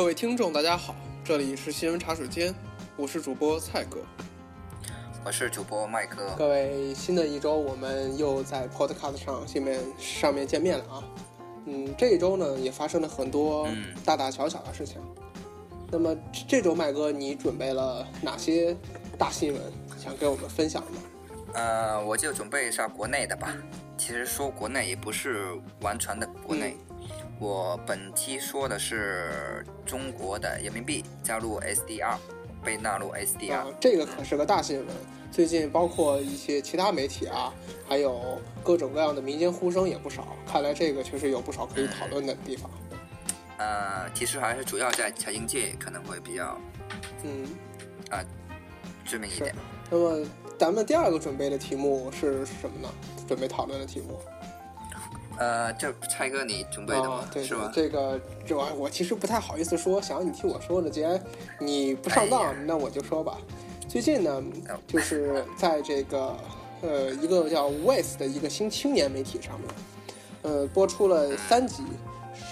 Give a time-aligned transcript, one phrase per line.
[0.00, 2.54] 各位听众，大家好，这里是新闻茶水间，
[2.96, 3.98] 我是主播蔡哥。
[5.22, 6.34] 我是主播麦哥。
[6.38, 11.04] 各位，新的一周我们又在 Podcast 上下面上面见面了啊。
[11.66, 15.02] 嗯，这一周呢也发生了很多嗯大大小小的事情。
[15.90, 18.74] 那么这这周麦哥，你准备了哪些
[19.18, 19.60] 大新闻
[19.98, 21.00] 想跟我们分享呢？
[21.52, 23.54] 呃，我就准备一下国内的吧。
[23.98, 25.44] 其实说国内也不是
[25.82, 26.74] 完全的国内，
[27.40, 32.18] 我本期说的是中国的人民币加入 SDR，
[32.62, 33.54] 被纳入 SDR。
[33.54, 34.86] 啊，这个可是个大新闻。
[35.32, 37.50] 最近包括一些其他媒体啊，
[37.88, 40.36] 还有各种各样的民间呼声也不少。
[40.46, 42.70] 看来这个确实有不少可以讨论的地方。
[43.56, 46.58] 呃，其实还是主要在财经界可能会比较
[47.22, 47.46] 嗯，
[48.10, 48.22] 啊
[49.02, 49.54] 知名一点。
[49.88, 50.26] 那么
[50.58, 52.92] 咱们第二个准备的题目是什么呢？
[53.26, 54.20] 准备讨论的题目
[55.40, 57.14] 呃，这蔡哥你准备的吗？
[57.14, 57.72] 啊，对对是吧，？
[57.74, 60.90] 这个这我我其实不太好意思说，想让你替我说呢。
[60.90, 61.18] 既然
[61.58, 63.38] 你不上当，哎那我就说吧。
[63.88, 64.42] 最近呢，
[64.86, 66.36] 就是在这个
[66.82, 69.70] 呃一个叫 West 的一个新青年媒体上面，
[70.42, 71.84] 呃播出了三集，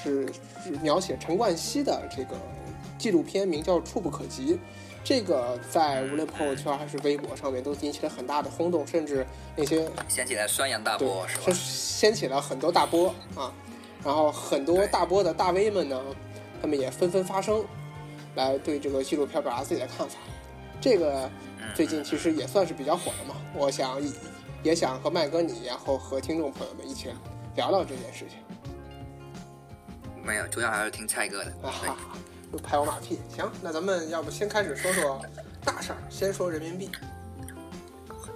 [0.02, 0.26] 是
[0.64, 2.34] 是描写陈冠希的这个
[2.96, 4.54] 纪录片，名叫《触不可及》。
[5.08, 11.52] 这个在无论朋友圈还是微博上面都引起了很大的轰动，甚至那些掀起了宣扬大波是是吧？
[11.54, 13.50] 掀起了很多大波啊，
[14.04, 15.98] 然后很多大波的大 V 们呢，
[16.60, 17.64] 他们也纷纷发声，
[18.34, 20.18] 来对这个纪录片表达自己的看法。
[20.78, 21.24] 这个
[21.56, 24.12] 嗯最近其实也算是比较火的嘛，我想也
[24.62, 27.08] 也想和麦哥你，然后和听众朋友们一起
[27.56, 28.36] 聊聊这件事情
[30.22, 31.50] 没有，主要还是听蔡哥的。
[31.62, 31.96] 啊
[32.52, 33.20] 又拍我马屁。
[33.28, 35.20] 行，那咱们要不先开始说说
[35.64, 36.90] 大事儿，先说人民币。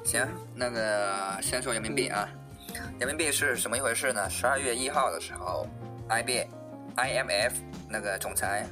[0.05, 2.29] 行，那个先说人民币啊，
[2.99, 4.29] 人民币是什么一回事呢？
[4.29, 5.67] 十二月一号的时候
[6.09, 6.47] ，IB、
[6.97, 7.53] IMF
[7.89, 8.67] 那个总裁，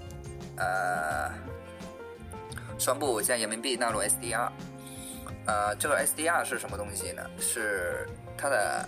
[0.56, 1.30] 呃，
[2.78, 4.50] 宣布将人民币纳入 SDR。
[5.46, 7.22] 呃，这个 SDR 是什么东西呢？
[7.38, 8.86] 是它的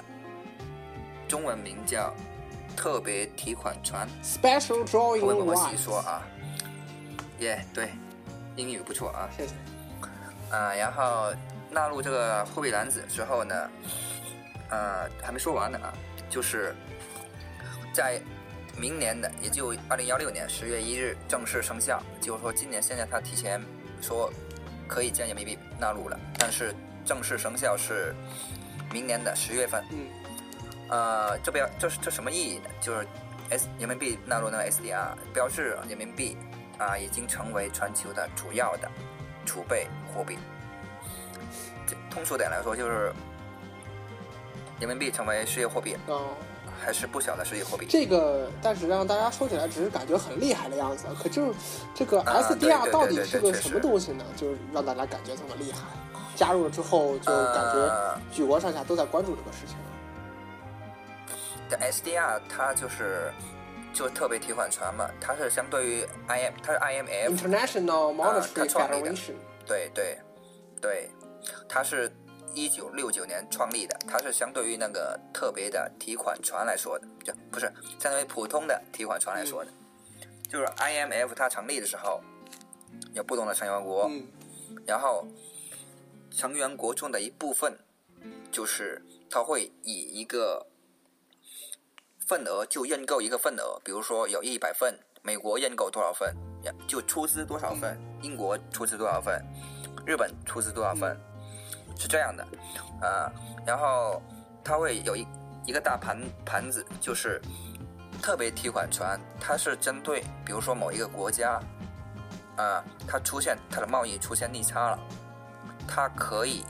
[1.26, 2.12] 中文名叫
[2.76, 4.06] 特别提款船。
[4.22, 6.22] Special Drawing 我们细说啊。
[7.42, 7.90] 耶、对，
[8.56, 9.28] 英语不错啊。
[9.36, 9.54] 谢谢。
[10.50, 11.32] 啊，然后
[11.70, 13.70] 纳入这个货币篮子之后呢，
[14.70, 15.92] 呃，还没说完呢啊，
[16.28, 16.74] 就是
[17.92, 18.20] 在
[18.76, 22.02] 明年的，也就二零幺六年十月一日正式生效。
[22.20, 23.60] 就是说，今年现在他提前
[24.00, 24.32] 说
[24.86, 28.14] 可以将人民币纳入了，但是正式生效是
[28.92, 29.84] 明年的十月份。
[29.90, 30.06] 嗯
[30.88, 32.68] 呃，这标这是这什么意义呢？
[32.78, 33.06] 就是
[33.48, 36.36] S 人民币纳入那个 SDR，标志人民币
[36.82, 38.90] 啊、已经成为全球的主要的
[39.46, 40.38] 储备货币。
[41.86, 43.12] 这通俗点来说，就是
[44.80, 46.20] 人民币成为世界货币，嗯。
[46.84, 47.86] 还是不小的世界货币。
[47.88, 51.06] 这个，但是让大家说起来，只是感觉很厉害的样子。
[51.22, 51.54] 可就是
[51.94, 54.24] 这个 SDR 到底是个什么东西呢？
[54.36, 55.78] 就是让大家感觉这么厉害。
[56.34, 59.76] 加入了之后，就感觉呃举国上下都在关注这个事情。
[61.70, 63.32] 的 SDR 它就是
[63.92, 69.14] 就特别提款船嘛，它是相对于 IM，它是 IMF International 它 Monetary 创立的。
[69.66, 70.18] 对对
[70.80, 71.10] 对，
[71.68, 72.10] 它是
[72.54, 79.70] 一九六九年创立的，它是相对于那个特别的提款船来说的，就不是相对于普通的提款船来说的。
[80.48, 82.20] 就是 IMF 它成立的时候，
[83.14, 84.26] 有不同的成员国，嗯。
[84.86, 85.26] 然后
[86.30, 87.78] 成员国中的一部分，
[88.50, 89.00] 就是
[89.30, 90.66] 它会以一个
[92.32, 96.34] 份额就认购一个份额，比如说有一百份，美国认购多少份，
[96.88, 99.44] 就出资多少份，英国出资多少份，
[100.06, 101.14] 日本出资多少份，
[101.98, 102.42] 是这样的，
[103.06, 103.30] 啊、
[103.66, 104.22] 然后
[104.64, 105.26] 它会有一
[105.66, 107.38] 一个大盘盘子，就是
[108.22, 111.60] 特别提款权，它是针对比如说某一个国家，
[112.56, 114.98] 啊、它出现它的贸易出现逆差了，
[115.86, 116.64] 它可以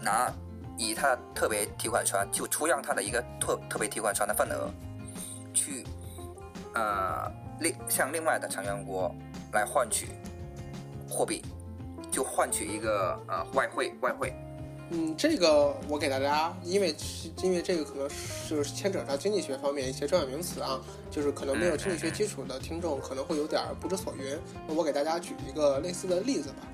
[0.00, 0.32] 拿
[0.80, 4.70] 以他的特别提款权就出让他的一个特特别提款权的份额，
[5.52, 5.84] 去
[6.74, 7.30] 呃
[7.60, 9.14] 另向另外的成员国
[9.52, 10.08] 来换取
[11.06, 11.44] 货币，
[12.10, 14.32] 就换取一个呃外汇外汇。
[14.92, 16.96] 嗯，这个我给大家，因为
[17.42, 20.80] 因为这个可能是牵扯到经济学方面一些专业名词啊，
[21.10, 24.36] 就是可能没有经济学基础的听众可能会有点儿不知所云。
[24.74, 26.66] 我给大家举一个类似的例子吧，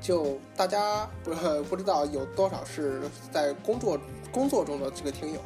[0.00, 1.32] 就大家不
[1.64, 3.02] 不知道有多少是
[3.32, 3.98] 在工作
[4.30, 5.40] 工作中的这个听友，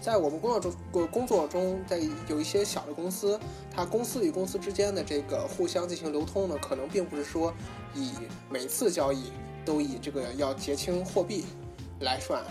[0.00, 3.38] 在我们工作中工工作中，在有一些小的公司，
[3.74, 7.52] 它公司与公司之间的这个互相进行流通呢，可能并不是说
[7.94, 8.12] 以
[8.48, 9.32] 每次交易
[9.64, 11.44] 都以这个要结清货币
[12.00, 12.42] 来算，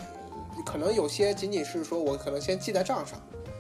[0.66, 3.20] 可能有些仅仅是说我可能先记在账上，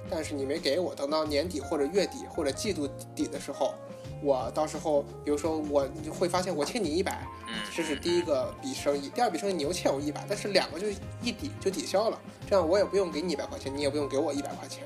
[0.09, 3.73] 但是你没给我，等到年底或者月底或者季度底的时候，
[4.21, 10.87] 我到时候比如说我你会发现我欠你一百，嗯，这是第一个笔生意，第二笔生意你又欠我一百，但是两个就
[11.21, 12.19] 一抵就抵消了，
[12.49, 14.83] 这样我也不用给你一百块钱，你也不用给我一百块钱。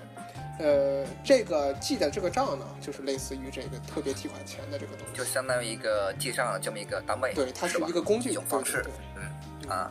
[0.59, 8.85] 呃，这个记的这个账呢，就是类似于这个特别提款钱的这个东西，就相当于一个记账的这么一个单位，对，它是一个工具一种方式
[9.15, 9.89] 嗯啊。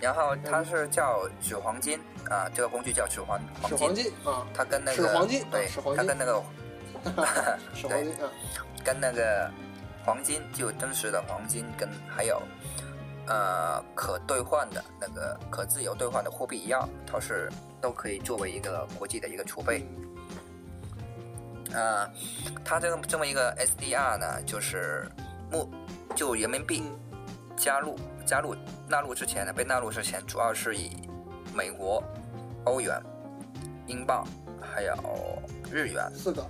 [0.00, 1.96] 然后它是叫纸黄金
[2.28, 3.38] 啊，这个工具叫纸黄
[3.68, 5.96] 是黄黄金啊，它跟那个纸黄金啊对是黄，金。
[5.96, 6.42] 它跟那个
[7.74, 8.30] 是黄金啊，
[8.84, 9.50] 跟那个
[10.04, 12.42] 黄金就真实的黄金跟还有
[13.26, 19.86] 呃可兑换的那个可自由兑换的货币一样，它是都可以作为一个国际的一个储备。
[21.72, 22.08] 呃，
[22.64, 25.08] 它这个这么一个 SDR 呢，就是
[25.50, 25.68] 目
[26.14, 27.00] 就人民币嗯。
[27.56, 27.96] 加入
[28.26, 28.52] 加入
[28.88, 30.90] 纳入之前呢，被纳入之前主要是以
[31.54, 32.02] 美国、
[32.64, 33.00] 欧元、
[33.86, 34.26] 英镑
[34.60, 34.92] 还有
[35.70, 36.10] 日元。
[36.12, 36.44] 四个，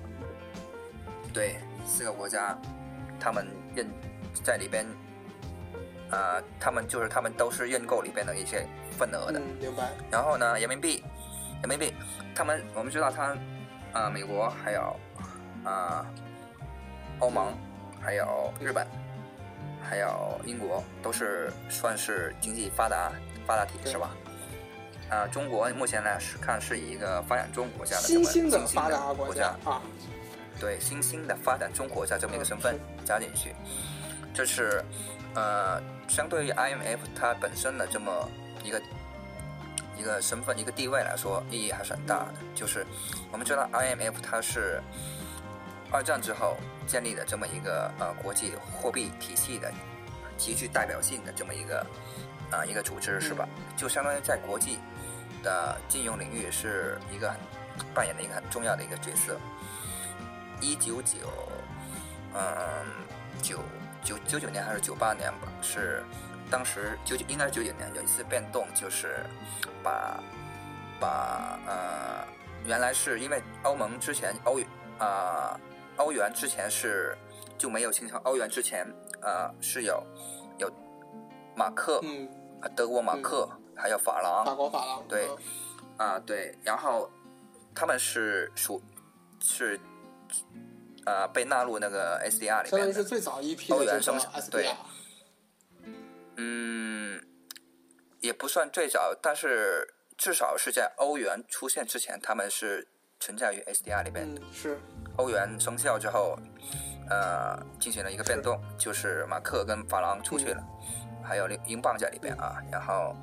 [1.35, 2.57] 对四个国家，
[3.19, 3.45] 他们
[3.75, 3.87] 认
[4.45, 4.87] 在里边，
[6.11, 8.67] 呃，他们就是他们都是认购里边的一些
[8.97, 9.41] 份额的。
[9.41, 11.05] 嗯，明白，然后呢，人民币，
[11.61, 11.93] 人民币，
[12.35, 13.37] 他们我们知道他，
[13.93, 14.97] 呃，美国还有，
[15.65, 16.07] 呃，
[17.19, 17.53] 欧盟，
[18.01, 18.87] 还有日本，
[19.83, 23.11] 还有英国，都是算是经济发达
[23.45, 24.11] 发达体对是吧？
[25.11, 29.83] 呃，中国目前呢是看是一个发展中国家的新兴的发达国国家啊，
[30.65, 33.55] 对新兴的发展中国家这么一个身份嗯加进去，
[34.33, 34.83] 这是
[35.35, 35.79] 呃，
[36.09, 38.27] 相对于 IMF 它本身的这么
[38.63, 38.81] 一个
[39.95, 42.35] 一个身份一个地位来说，意义还是很大的。
[42.55, 42.87] 就是
[43.31, 44.81] 我们知道 IMF 它是
[45.93, 46.57] 二战之后
[46.87, 49.71] 建立的这么一个呃国际货币体系的
[50.39, 51.81] 极具代表性的这么一个
[52.51, 53.47] 啊、呃一个组织是吧？
[53.77, 54.79] 就相当于在国际
[55.43, 57.39] 的金融领域是一个很
[57.93, 59.39] 扮演的一个很重要的一个角色。
[60.61, 61.19] 一九九，
[62.35, 62.43] 嗯，
[63.43, 63.59] 九
[64.03, 66.03] 九九九年还是九八年吧，是
[66.51, 69.25] 当时九九应该是九九年有一次变动，就是
[69.83, 70.23] 把
[71.01, 72.27] 把呃
[72.65, 74.61] 原来是因为欧盟之前欧
[74.99, 75.59] 啊、
[75.97, 77.17] 欧元之前是
[77.59, 78.87] 就没有形成欧元之前
[79.23, 80.03] 呃是有
[80.59, 80.73] 有
[81.57, 82.29] 马克、嗯，
[82.63, 85.29] 呃德国马克、还有法郎法国法郎，对
[85.99, 87.11] 嗯啊，对，然后
[87.75, 88.81] 他们是属
[89.41, 89.79] 是
[91.07, 94.67] 呃被纳入那个 SDR 里相当面的，于是最早一批的欧元生产对。
[94.67, 94.77] SDR，
[96.37, 97.23] 嗯，
[98.21, 102.87] 也不算最早，但是至少是在欧元出现之前，他们是
[103.21, 104.41] 存在于 SDR 里边的。
[104.41, 104.81] 嗯，是，
[105.17, 106.39] 欧元生效之后，
[107.11, 110.63] 呃，进行了一个变动，就是马克跟法郎出去了，
[111.23, 113.15] 还有英英镑在里边啊，然后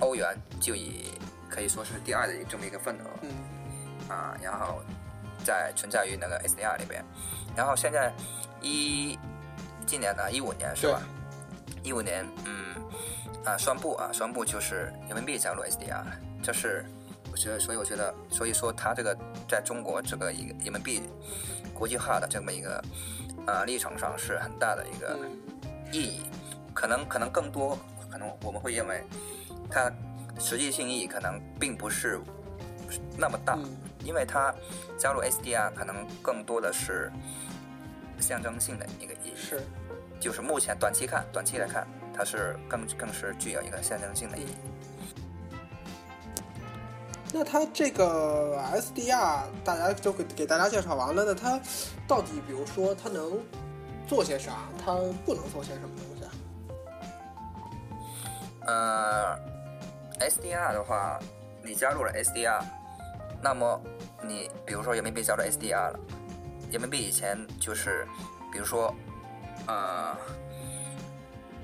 [0.00, 1.12] 欧元就以
[1.48, 3.30] 可以说是第二的这么一个份额，嗯。
[4.08, 4.82] 啊，然后
[5.44, 7.04] 在存在于那个 SDR 里边，
[7.56, 8.12] 然后现在
[8.60, 9.18] 一
[9.86, 11.02] 今年呢，一五年是吧？
[11.82, 12.74] 一五年，嗯，
[13.44, 16.04] 啊，宣布啊，宣布就是人民币加入 SDR，
[16.42, 16.84] 这是
[17.32, 19.16] 我觉得，所以我觉得，所以说它这个
[19.48, 21.02] 在中国这个一个人民币
[21.72, 22.82] 国际化的这么一个
[23.46, 25.38] 啊历程上是很大的一个嗯。
[25.92, 26.20] 意义，
[26.72, 27.76] 可能可能更多，
[28.08, 29.02] 可能我们会认为
[29.68, 29.90] 它
[30.38, 32.20] 实际性意义可能并不是
[33.16, 34.54] 那么大，嗯因为它
[34.98, 37.12] 加入 SDR 可能更多的是
[38.18, 39.62] 象征性的一个意义，是，
[40.18, 44.54] 就是目前短期看，短期来看，它是更更是具有一个象征性的意义。
[47.32, 51.60] 那它这个 SDR 大家就给给大家介绍完了，那它
[52.08, 53.38] 到底比如说它能
[54.08, 54.52] 做些啥，
[54.84, 54.94] 它
[55.24, 56.30] 不能做些什么东西啊？
[58.66, 59.38] 呃
[60.18, 61.20] ，SDR 的话，
[61.62, 62.60] 你加入了 SDR，
[63.42, 63.80] 那么
[64.22, 66.00] 你比如说人民币加入 SDR 了，
[66.70, 68.06] 人民币以前就是，
[68.52, 68.94] 比如说，
[69.66, 70.16] 呃，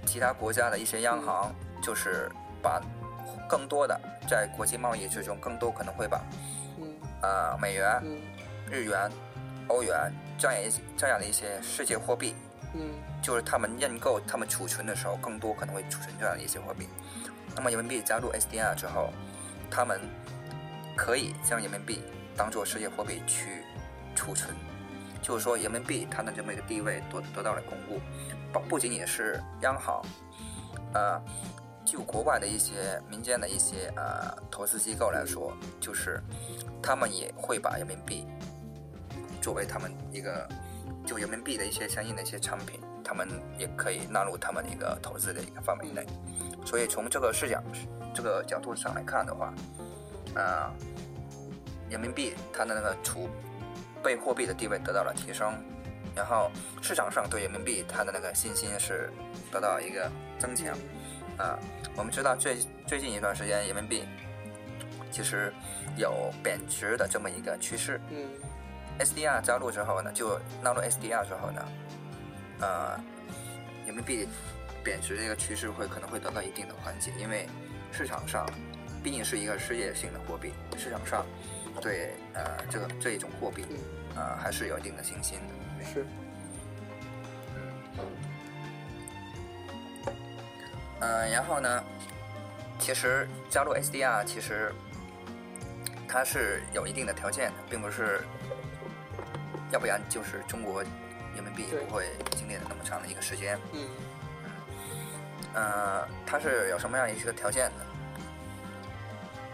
[0.07, 2.31] 其他国家的一些央行就是
[2.63, 2.81] 把
[3.49, 6.21] 更多的在国际贸易之中，更多可能会把
[6.79, 6.95] 嗯。
[7.23, 8.19] 呃美元、嗯。
[8.71, 9.11] 日元、
[9.69, 12.35] 欧元这样一些这样的一些世界货币，
[12.75, 12.95] 嗯。
[13.23, 16.89] 就是他们认购、他们储存的时候，更多可能会储存这样的一些货币。
[17.55, 19.11] 那么人民币加入 SDR 之后，
[19.71, 20.01] 他们
[20.97, 22.03] 可以将人民币
[22.35, 23.63] 当做世界货币去
[24.15, 24.57] 储存，
[25.21, 28.01] 就是说人民币它的这么一个地位得得到了巩固。
[28.53, 30.03] 不不仅仅是央行，
[30.95, 31.21] 呃，
[31.85, 36.23] 就国外的一些民间的一些呃投资机构来说，就是
[36.83, 38.27] 他们也会把人民币
[39.43, 40.49] 作为他们一个
[41.05, 46.07] 就人民币的一些相应的一些产品，他们也可以纳入他们的一个投资的一个范围内。
[46.65, 47.63] 所以从这个视角
[48.15, 49.53] 这个角度上来看的话，
[50.37, 50.71] 啊、
[51.91, 53.29] 人民币它的那个储
[54.03, 55.55] 备货币的地位得到了提升，
[56.15, 56.51] 然后
[56.83, 59.11] 市场上对人民币它的那个信心是
[59.51, 60.77] 得到一个增强。
[61.39, 61.59] 啊，
[61.97, 64.05] 我们知道最最近一段时间人民币
[65.11, 65.53] 其实
[65.97, 68.01] 有贬值的这么一个趋势。
[68.11, 68.29] 嗯
[68.99, 71.63] SDR 加入之后呢，就纳入 SDR 之后呢，
[72.61, 72.99] 呃，
[73.85, 74.27] 人民币
[74.83, 77.47] 贬值的一个趋势会可能会得到一定的缓解，因为
[77.93, 78.49] 市场上
[79.07, 81.25] 毕竟是一个世界性的货币，市场上
[81.81, 83.77] 对呃这个这一种货币嗯
[84.17, 85.85] 呃还是有一定的信心的。
[85.85, 86.05] 是
[90.99, 91.85] 嗯，然后呢，
[92.81, 94.75] 其实加入 SDR 其实
[96.09, 98.25] 它是有一定的条件的，并不是，
[99.71, 103.57] 要不然就是中国人民币对不会经历了那么长的一个时间。
[103.73, 103.87] 嗯
[105.55, 107.85] 呃，它是有什么样一个条件呢？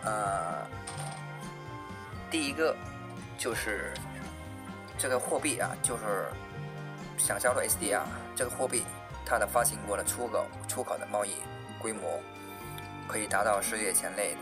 [0.04, 0.66] 呃，
[2.30, 2.76] 第一个
[3.38, 3.92] 就是
[4.99, 6.26] 这个货币啊，就是
[7.18, 8.02] 想加入 SDR
[8.35, 8.85] 这个货币，
[9.25, 11.37] 它的发行国的出口出口的贸易
[11.80, 12.21] 规模
[13.09, 14.38] 可以达到世界前列的，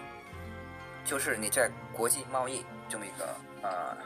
[1.05, 3.29] 就是你在国际贸易这么一个
[3.63, 3.97] 呃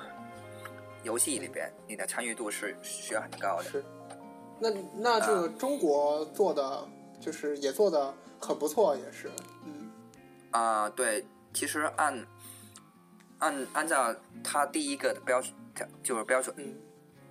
[1.02, 3.64] 游戏里边，你的参与度是需要很高的。
[3.64, 3.84] 是。
[4.60, 6.86] 那那这个中国做的
[7.20, 9.30] 就是也做的很不错，也是。
[9.64, 9.90] 嗯
[10.52, 12.26] 啊、对，其实按
[13.38, 16.74] 按按照它第一个的标准，就是标准嗯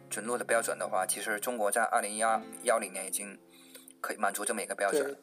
[0.10, 3.38] 准入的标准的话，其实中国在二零幺幺零年已经
[4.00, 5.16] 可以满足这么一个标准。，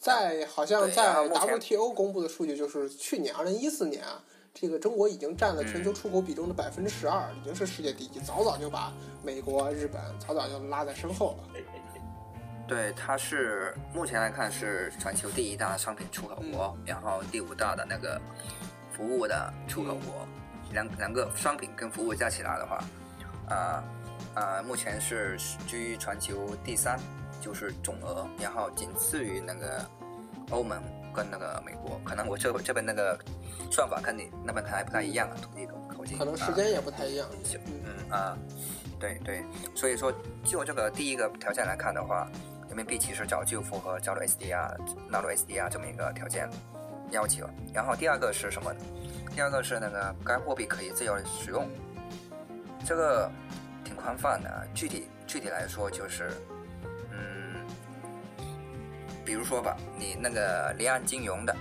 [0.00, 4.22] 在好像在 WTO 公布的数据，就是去年二零一四年啊，
[4.54, 11.48] 这个中国已经占了全球出口比重的百分之十二，已经是世界第一，早早就把美国、日本早早就拉在身后了。
[12.66, 18.20] 对，它是目前来看是全球第一大商品出口国，然后第五大的那个
[18.90, 20.26] 服务的出口国，
[20.72, 22.84] 两两个商品跟服务加起来的话，
[23.48, 23.84] 啊、
[24.34, 26.98] 呃、目前是居于全球第三，
[27.40, 29.88] 就是总额，然后仅次于那个
[30.50, 30.82] 欧盟
[31.14, 32.00] 跟那个美国。
[32.04, 33.16] 可能我这这边那个
[33.70, 36.18] 算法跟你那边还不太一样啊，统计口口径。
[36.18, 37.28] 可能时啊间也不太一样。
[37.66, 38.36] 嗯啊，
[38.98, 39.44] 对对，
[39.74, 40.12] 所以说
[40.44, 42.28] 就这个第一个条件来看的话，
[42.76, 44.76] 人民币其实早就符合加入 SDR、
[45.08, 46.46] 纳入 SDR 这么一个条件
[47.10, 47.48] 要求。
[47.72, 48.70] 然后第二个是什么？
[49.34, 51.66] 第二个是那个该货币可以自由使用，
[52.84, 53.32] 这个
[53.82, 54.68] 挺宽泛的。
[54.74, 56.30] 具体具体来说就是，
[57.12, 57.64] 嗯，
[59.24, 61.56] 比如说吧，你那个离岸金融的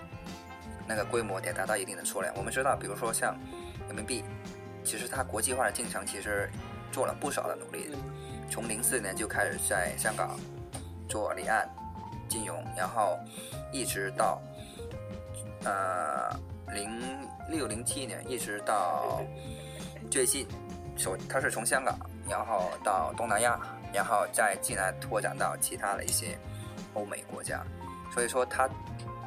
[0.86, 2.36] 那个规模得达到一定的数量。
[2.36, 3.40] 我们知道，比如说像
[3.88, 4.22] 人民币，
[4.84, 6.50] 其实它国际化的进程其实
[6.92, 7.90] 做了不少的努力
[8.52, 10.38] 从零四年就开始在香港
[11.08, 11.68] 做离岸
[12.28, 13.18] 金融，然后
[13.72, 14.42] 一直到
[15.64, 16.30] 呃
[16.74, 17.00] 零
[17.50, 19.22] 六零七年，一直到
[20.10, 20.48] 最近，
[20.98, 21.98] 首他是从香港，
[22.30, 23.60] 然后到东南亚，
[23.94, 26.38] 然后再进来拓展到其他的一些
[26.94, 27.64] 欧美国家，
[28.14, 28.70] 所以说他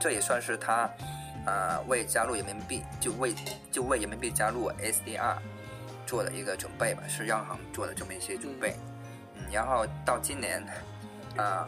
[0.01, 0.91] 这也算是他
[1.47, 3.35] 呃为加入人民币就为
[3.71, 5.37] 就为人民币加入 SDR
[6.07, 8.75] 做的一个准备吧，是央行做的这么一些准备。
[9.35, 10.65] 嗯，然后到今年，
[11.39, 11.67] 啊、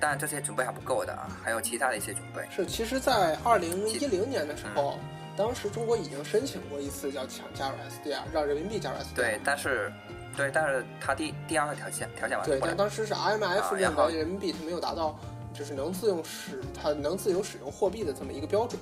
[0.00, 2.42] 当然这些准备还不够的啊，还有其他的一些准备。
[2.50, 4.98] 是，其实，在二零一零年的时候，
[5.36, 9.14] 当时中国已经申请过一次要想加入 SDR，让人民币加入 SDR。
[9.14, 9.92] 对，但是，
[10.36, 12.70] 对，但是它第第二个条件条件完对，不了。
[12.70, 15.18] 但当时是 IMF 认为人民币它没有达到，
[15.52, 18.80] 就是能自用使它能自由使用货币的这么一个标准。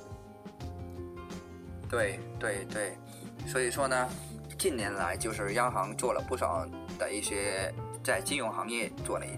[1.89, 2.95] 对对对，
[3.47, 4.07] 所以说呢，
[4.59, 6.63] 近年来就是央行做了不少
[6.99, 9.29] 的一些在金融行业做了一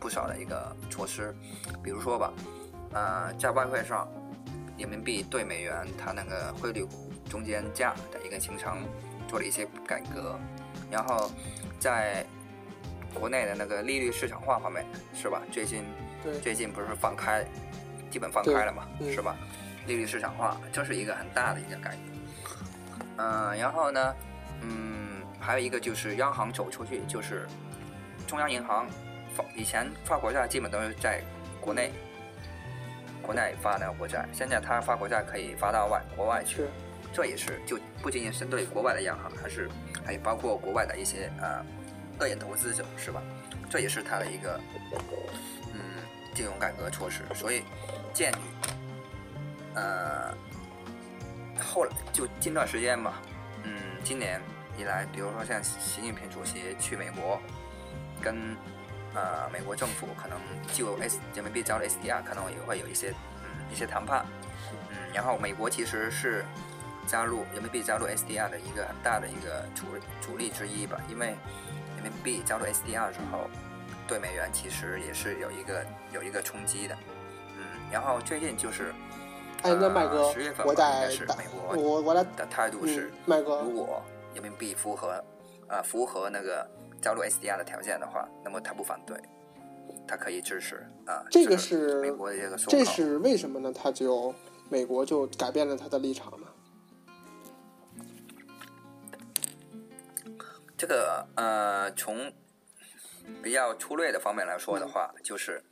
[0.00, 1.34] 不少的一个措施，
[1.82, 2.32] 比如说吧，
[2.92, 4.08] 呃，在外汇上，
[4.78, 6.86] 人民币对美元它那个汇率
[7.28, 8.78] 中间价的一个形成
[9.28, 10.38] 做了一些改革，
[10.90, 11.30] 然后
[11.78, 12.24] 在
[13.12, 15.42] 国内的那个利率市场化方面是吧？
[15.52, 15.84] 最近
[16.22, 17.44] 对，最近不是放开，
[18.10, 19.36] 基本放开了嘛，是吧？
[19.86, 22.56] 利率市场化，这是一个很大的一个改革。
[23.16, 24.14] 嗯、然后呢，
[24.62, 27.46] 嗯，还有一个就是央行走出去，就是
[28.26, 28.86] 中央银行
[29.40, 31.22] 发以前发国债基本都是在
[31.60, 31.92] 国内，
[33.22, 36.64] 国内发的国债，现在他发国债可以发到外国外去，
[37.12, 39.68] 这也是就不仅仅针对国外的央行，还是
[40.04, 41.64] 还包括国外的一些呃
[42.18, 43.22] 个人投资者，是吧？
[43.68, 44.60] 这也是他的一个
[45.72, 45.80] 嗯
[46.34, 47.22] 金融改革措施。
[47.34, 47.62] 所以
[48.12, 48.66] 鉴于
[49.74, 50.34] 呃
[51.58, 53.20] 后来就近段时间吧，
[53.64, 54.40] 嗯，今年
[54.76, 57.40] 以来，比如说像习近平主席去美国，
[58.20, 58.56] 跟
[59.14, 60.38] 呃美国政府可能
[60.72, 63.10] 就 S 人民币交了 SDR 可能也会有一些
[63.42, 64.24] 嗯一些谈判，
[64.72, 66.44] 嗯，然后美国其实是
[67.06, 69.86] 加入人民币加入 SDR 的一个很大的一个主
[70.20, 71.28] 主力之一吧，因为
[71.96, 73.48] 人民币加入 SDR 之后，
[74.06, 76.96] 对美元其实也是有一个有一个冲击的。
[77.58, 78.94] 嗯，然后最近就是，
[79.62, 81.44] 哎，那麦哥呃十月份，我吧应该是美
[81.76, 84.02] 国我的态度是嗯，，麦哥如，果
[84.34, 85.22] 人民币符合
[85.68, 86.66] 呃符合那个
[87.00, 89.16] 加入 SDR 的条件的话，那么他不反对，
[90.06, 90.76] 他可以支持
[91.06, 91.24] 啊。
[91.30, 92.84] 这个是美国的这个说这。
[92.84, 93.72] 是为什么呢？
[93.72, 94.34] 他就
[94.68, 96.46] 美国就改变了他的立场呢？
[100.76, 102.32] 这个呃，从
[103.42, 105.62] 比较粗略的方面来说的话，就是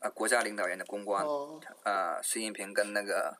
[0.00, 3.34] 呃国家领导人的公关，哦，呃，习近平跟那个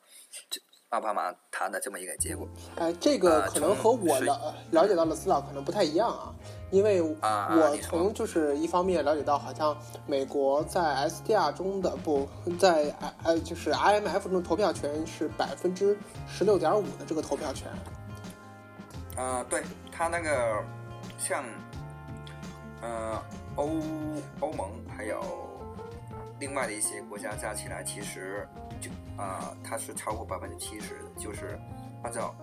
[0.88, 6.34] 奥巴马谈的这么一个结果哎，这个呃可能和我从了了解到的资料可能不太一样啊，
[6.74, 9.76] 因为我从就是一方面了解到，好像
[10.08, 12.28] 美国在 SDR 中的不
[12.58, 17.68] 在呃就是 IMF 中的投票权是百分之十六点五的这个投票权。
[19.16, 19.62] 呃，对
[19.92, 20.64] 他那个
[21.16, 21.44] 像
[22.82, 23.22] 呃
[23.54, 23.70] 欧
[24.40, 25.22] 欧盟还有
[26.40, 28.48] 另外的一些国家加起来，其实
[28.80, 31.56] 就啊、它是超过百分之七十的，就是
[32.02, 32.34] 按照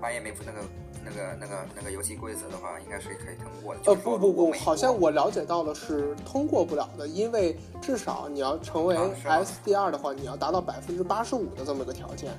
[0.00, 0.62] IMF 那个
[1.06, 3.80] 那个那个那个游戏规则的话，应该是可以通过的。
[3.84, 12.30] 呃不不不，好像我了解到的是通过不了的，因为至少你要成为 SDR 的话，你要达到百分之八十五的这么个条件。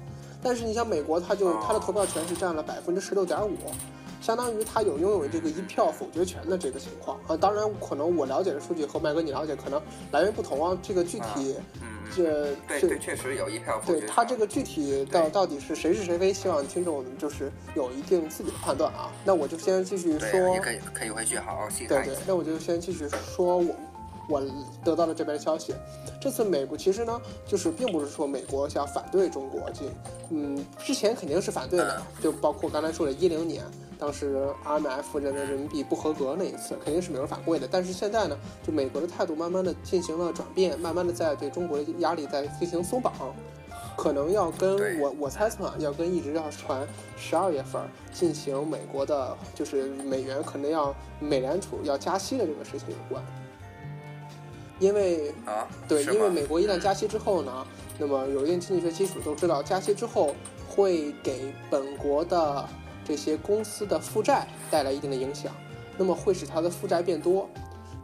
[0.44, 3.56] 但是你像美国，它就哦它的投票权是占了百分之十六点五，
[4.22, 7.36] 相当于它有拥有这个一票否决权的这个情况啊。
[7.36, 10.78] 当然，可能我了解的数据和麦哥你了解可能来源不同啊。
[10.84, 14.00] 这个具体嗯，这这对对，确实有一票否决。
[14.02, 19.12] 对他这个具体到到底是谁是谁非，希望听众就是有一定自己的判断啊。
[19.26, 23.76] 那我就先继续对，说你可以可以回去好好细对对看一下。，那我就先继续说我
[24.30, 24.42] 我
[24.84, 25.74] 得到了这边的消息。
[26.20, 29.92] 这次美国其实呢，就是并不是说美国想反对中国进，
[30.30, 33.64] 嗯，之前肯定是反对的，就包括刚才说的一零年。
[34.00, 37.68] 当时 IMF 认为人民币不合格那一次，肯定是美国反对的。
[37.70, 43.12] 但是现在呢，就美国的态度慢慢的进行了转变，慢慢的在对中国的压力在进行松绑，
[43.98, 46.88] 可能要跟我我猜测啊，要跟一直要传
[47.18, 47.82] 十二月份
[48.14, 53.24] 进行美国的，就是美元可能要美联储要加息的这个事情有关。
[54.80, 57.66] 因为啊，对，因为美国一旦加息之后呢，
[57.98, 60.36] 那么有一定经济学基础都知道，加息之后
[60.70, 62.68] 会给本国的
[63.04, 65.52] 这些公司的负债带来一定的影响，
[65.98, 67.50] 那么会使它的负债变多，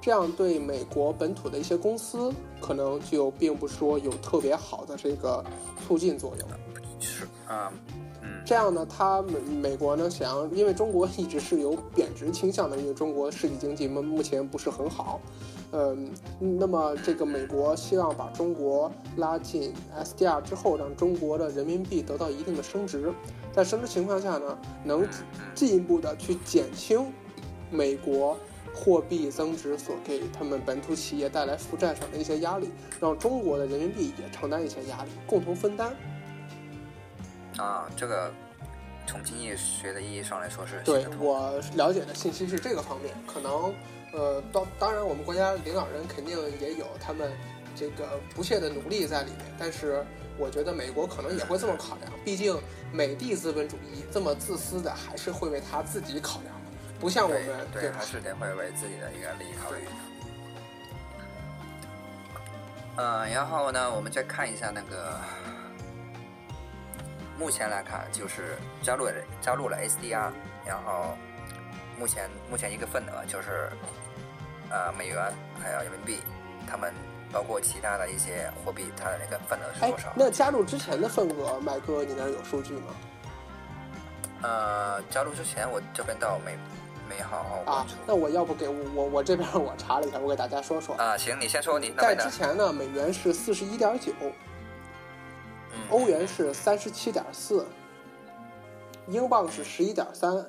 [0.01, 5.43] 这样对美国本土的一些公司可能就并不说有特别好的这个
[5.85, 6.47] 促进作用。
[6.99, 7.71] 是啊，
[8.21, 15.19] 嗯，这样呢，它美美国呢想要，因为中国一直是有贬值倾向的，因为中国实体经济目目前不是很好，
[15.75, 23.11] 嗯，那么这个美国希望把中国拉进 SDR 之后，让中国的人民币得到一定的升值，
[23.51, 25.03] 在升值情况下呢，能
[25.55, 27.11] 进一步的去减轻
[27.71, 28.37] 美国
[28.71, 35.91] 货币增值所给他们本土企业带来负债上的一些压力，让中国的人民币也承担一些压力，共同分担。
[37.57, 38.31] 啊，这个
[39.07, 43.73] 从经济学的意义上来说是对我了解的信息是这个方面，可能
[44.13, 47.31] 呃，当当然我们国家领导人肯定也有他们
[47.75, 50.05] 这个不懈的努力在里面，但是
[50.37, 52.55] 我觉得美国可能也会这么考量，毕竟
[52.91, 59.77] 美帝资本主义这么自私的，还是会为他自己考量的，不像我对们对，还是得会为自己的一个利益考虑。
[62.95, 65.19] 嗯，然后呢，我们再看一下那个，
[67.39, 70.31] 目前来看就是加入了加入了 SDR，
[70.63, 71.17] 然后
[71.97, 73.71] 目前目前一个份额就是
[74.73, 75.31] 呃美元
[75.61, 76.17] 还有人民币，
[76.67, 76.91] 他们
[77.31, 82.87] 包括其他的一些货币，它的那个份额是哎多少？，那加入之前的份额，麦哥你那儿有数据吗？
[84.41, 86.57] 呃，加入之前我这边倒没
[87.07, 90.95] 没好好啊那我要不给我我我这边我查了一下，我给大家说说。
[90.95, 91.15] 啊。
[91.15, 92.29] 行，你先说你那在之。
[92.29, 94.11] 前呢，美元是四十一点九，
[95.71, 97.65] 嗯欧元是三十七点四，
[99.07, 100.45] 英镑是十一点三，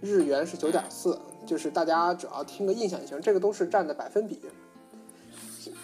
[0.00, 4.40] 日元是九点四，就是大家只要听个印象就行，这个都是占的百分比。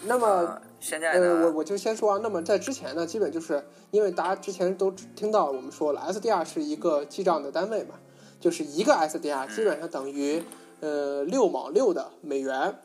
[0.03, 7.95] 那么，呃，现在，呃，我我就先说啊，那么在之前呢，基本就是因为大家之前都听到我们说了，SDR 是一个记账的单位嘛，
[8.39, 10.43] 就是一个 SDR 基本上等于
[10.79, 12.79] 呃六毛六的美元，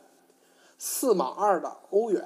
[0.77, 2.23] 四毛二的欧元，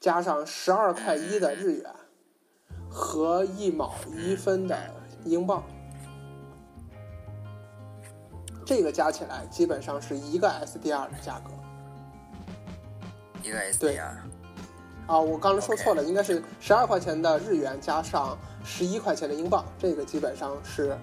[0.00, 1.92] 加上十二块一的日元
[2.88, 4.76] 和一毛一分的
[5.24, 5.64] 英镑，
[8.70, 11.50] 这个加起来基本上是一个 SDR 的价格。
[13.42, 14.14] 一个 SDR，
[15.08, 20.96] 啊，我刚才说错了，应该是十二块钱的日元加上十一块钱的英镑，这个基本上是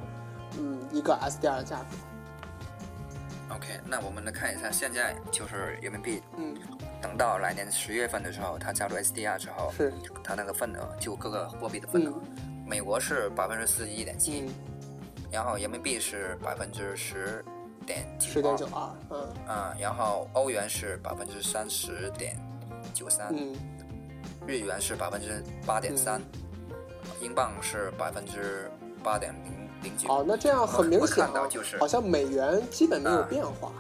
[0.58, 3.54] 嗯一个 SDR 的价格。
[3.54, 6.56] OK，那我们来看一下，现在就是人民币，嗯，
[7.02, 9.92] 等到来年十月份的时候，它加入 SDR 之后，是，
[10.24, 12.14] 它那个份额就各个货币的份额，
[12.66, 14.54] 美国是百分之四十一点七，嗯，
[15.34, 17.44] 然后人民币是百分之十
[17.88, 22.38] 点十点九二，嗯啊，然后欧元是百分之三十点
[22.94, 23.56] 九三，嗯
[24.46, 26.22] 日元是百分之八点三，
[27.22, 28.70] 英镑是百分之
[29.04, 30.08] 八点零零九。
[30.08, 33.72] 好，那这样很明显啊，看到就是好像美元基本没有啊变化。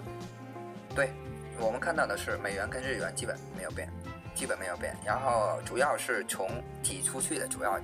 [0.95, 1.11] 对，
[1.59, 3.89] 我们看到的是美元跟日元基本没有变，
[4.33, 4.95] 基本没有变。
[5.05, 6.49] 然后主要是从
[6.81, 7.79] 挤出去的，主要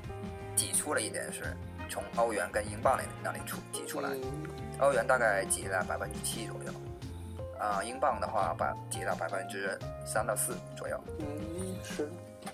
[0.56, 1.56] 挤出了一点是
[1.90, 4.10] 从欧元跟英镑那那里出挤出来。
[4.10, 4.22] 嗯
[4.80, 6.72] 欧元大概挤了百分之七左右，
[7.60, 12.10] 啊、英镑的话百挤了百分之三到四左右，嗯，是。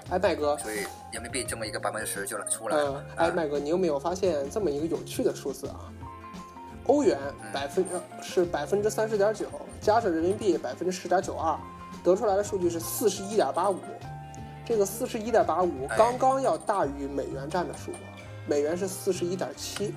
[0.10, 3.04] 哎，麦哥，所以人民币这么一个百分之十就出来了。
[3.08, 5.80] 嗯，哎，啊麦哥，你有没有发现这么一个有趣的数字啊？
[6.88, 7.86] 欧元嗯百分
[8.22, 9.48] 是百分之三十点九，
[9.80, 11.58] 加上人民币百分之十点九二，
[12.04, 13.80] 得出来的数据是四十一点八五。
[14.65, 17.96] 这个四十一点八五哎刚刚要大于美元占的数额，
[18.50, 19.94] 美元是四十一点七。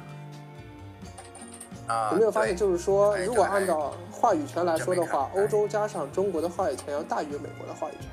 [1.88, 8.11] 啊，有没有发现，就是说，哎如果按照话语权来说的话，欧洲加上中国的话语权要大于美国的话语权。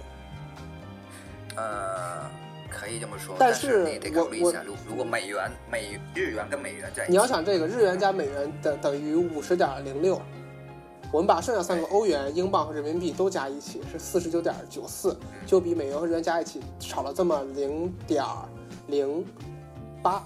[1.55, 2.25] 呃，
[2.69, 10.19] 可以这么说，但但是你得我我考虑一下，如如果美元、美日元跟美元在一起，你要想这个日元加美元等等于五十点零六，
[11.11, 18.23] 我们把剩下三个欧元、英镑和人民币都加一起是四十九点九四，就比美元和日元加一起少了这么零点
[18.87, 19.23] 零
[20.01, 20.23] 八。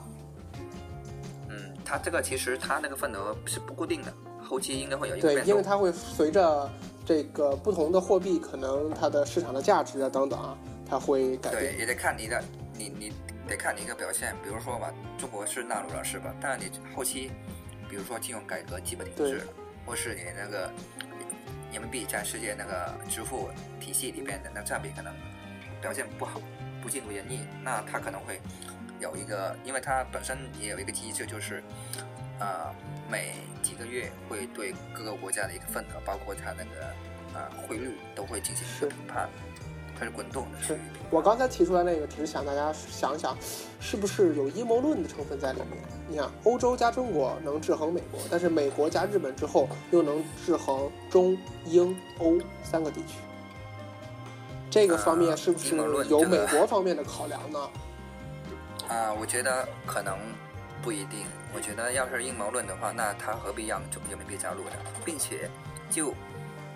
[1.50, 5.50] 嗯，它这个其实它那个份额是不固定的，后期应该会有一个对，变动。
[5.52, 6.70] 因为它会随着
[7.06, 10.58] 这个不同的货币，可能它的市场的价值啊等等啊，
[10.90, 12.44] 它会改对，也得看你的，
[12.78, 13.14] 你你
[13.48, 14.36] 得看你一个表现。
[14.44, 16.34] 比如说吧，中国是纳入了是吧？
[16.42, 17.32] 但是你后期，
[17.90, 19.44] 比如说金融改革基本停滞了，
[19.86, 20.72] 或是你那个
[21.72, 25.14] 人民币在世界那个支付体系里边的那占比可能
[25.82, 26.40] 表现不好，
[26.82, 28.40] 不尽如人意，那它可能会
[29.04, 31.62] 有一个，因为它本身也有一个机制，就是
[32.40, 32.74] 呃
[33.12, 36.88] 每几个月会对各个国家的一个份额，包括它那个
[37.34, 39.30] 呃汇率都会进行一是个评判，
[40.00, 40.80] 它是滚动的，是
[41.12, 43.38] 我刚才提出来那个，只是想大家想想，
[43.82, 45.84] 是不是有阴谋论的成分在里面？
[46.08, 53.16] 你看，欧洲加中国能制衡美国，但是美国加日本之后又能制衡中英欧三个地区。
[54.72, 55.76] 这个方面是不是
[56.10, 57.70] 有美国方面的考量呢？
[58.94, 60.16] 啊、我觉得可能
[60.82, 61.26] 不一定。
[61.56, 64.76] 我觉得要是阴谋论的话，那他何必让中人民币加入呢？
[65.04, 65.50] 并且，
[65.90, 66.14] 就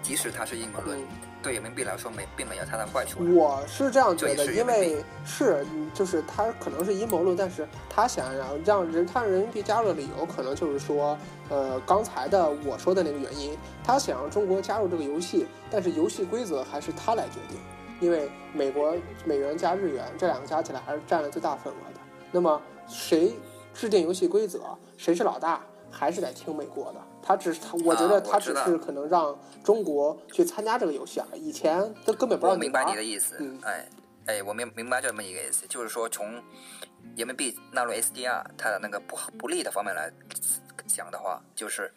[0.02, 1.08] 即使他是阴谋论，嗯
[1.44, 3.20] 对人民币来说没并没有它的坏处。
[3.36, 11.18] 我是这样觉得，因为是嗯就是他可能是阴谋论，但是他想让让人他让人民币加入的理由，可能就是说，
[11.50, 17.60] 呃，刚才的我说的那个原因，他想让中国加入这个游戏，但是游戏规则还是他来决定，
[18.00, 21.97] 因为美国美元加日元这两个加起来还是占了最大份额的。
[22.32, 23.34] 那么谁
[23.74, 25.62] 制定游戏规则，谁是老大，
[25.92, 27.00] 还是得听美国的。
[27.22, 31.50] 他只是他，我觉得他只是可能让中国去参加这个游戏而已。
[31.50, 33.86] 以前他根本不我让我明白你的意思，嗯哎
[34.28, 36.42] 哎，我明明白这么一个意思，就是说从
[37.16, 40.12] 人民币纳入 SDR 它的那个不好不利的方面来
[40.86, 41.94] 讲的话，就是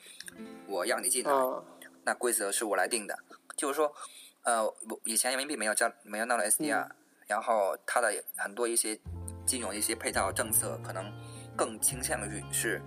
[0.66, 1.62] 我让你进来，啊，
[2.04, 3.16] 那规则是我来定的，
[3.56, 3.92] 就是说，
[4.42, 6.90] 呃，我以前人民币没有加没有纳入 SDR，、嗯
[7.30, 8.98] 然后它的很多一些
[9.46, 11.12] 金融一些配套政策可能
[11.56, 12.80] 更倾向于是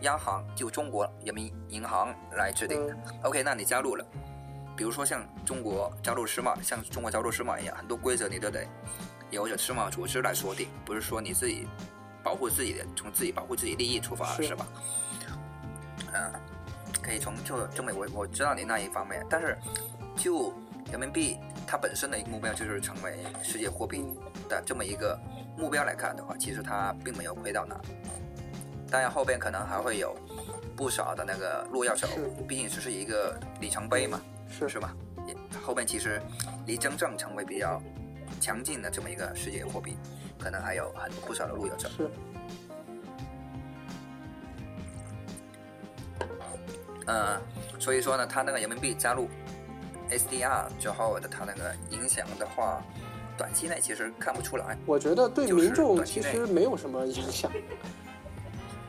[0.00, 2.96] 央行就中国人民银行来制定的。
[3.22, 4.04] OK，那你加入了，
[4.76, 8.66] 比如说像中国加入世贸，像中国加入世贸一样，很多规则你都得
[9.30, 11.66] 由着世贸组织来说定，不是说你自己
[12.22, 14.42] 保护自己的，从自己保护自己利益出发，是。
[14.42, 14.66] 是吧？
[16.12, 16.32] 嗯，
[17.02, 19.58] 可以从就这么我我知道你那一方面，但是
[20.16, 20.52] 就
[20.90, 24.02] 人民币它本身的一个目标就是成为世界货币
[24.48, 25.18] 的这么一个
[25.58, 27.78] 目标来看的话，其实它并没有亏到哪。
[28.90, 30.16] 当然后边可能还会有
[30.76, 32.06] 不少的那个路要走，
[32.46, 34.94] 毕竟只是一个里程碑嘛，是是吧？
[35.26, 36.22] 也后面其实
[36.64, 37.82] 离真正成为比较
[38.40, 39.98] 强劲的这么一个世界货币，
[40.38, 41.88] 可能还有很不少的路要走。
[41.90, 42.10] 是，
[47.06, 47.38] 嗯，
[47.78, 49.28] 所以说呢，它那个人民币加入
[50.08, 52.82] SDR 之后的它那个影响的话，
[53.38, 54.76] 短期内其实看不出来。
[54.84, 57.50] 我觉得对民众其实没有什么影响。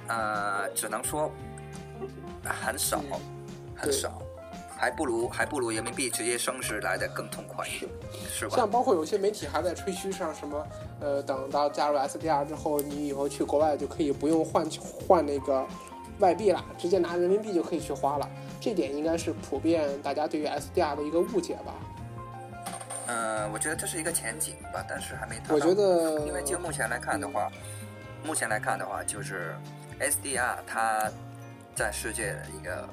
[0.08, 1.32] 呃，只能说
[2.44, 3.02] 很少，
[3.76, 4.22] 很少。
[4.76, 7.86] 还不如还不如人民币直接升值来的更痛快，是
[8.30, 8.56] 是吧？
[8.56, 10.68] 像包括有些媒体还在吹嘘上什么，
[11.02, 14.66] 呃，等到加入 SDR 之后，你以后去国外就可以不用换
[15.06, 15.68] 换那个
[16.20, 18.30] 外币了，直接拿人民币就可以去花了。
[18.62, 21.76] 这点应该是普遍大家对于 SDR 的一个误解吧？
[23.10, 25.56] 嗯，我觉得这是一个前景吧，但是还没达到。
[25.56, 27.50] 我觉得，因为就目前来看的话，
[28.24, 29.56] 目前来看的话，就是
[30.00, 31.12] SDR 它
[31.76, 32.88] 在世界的一个。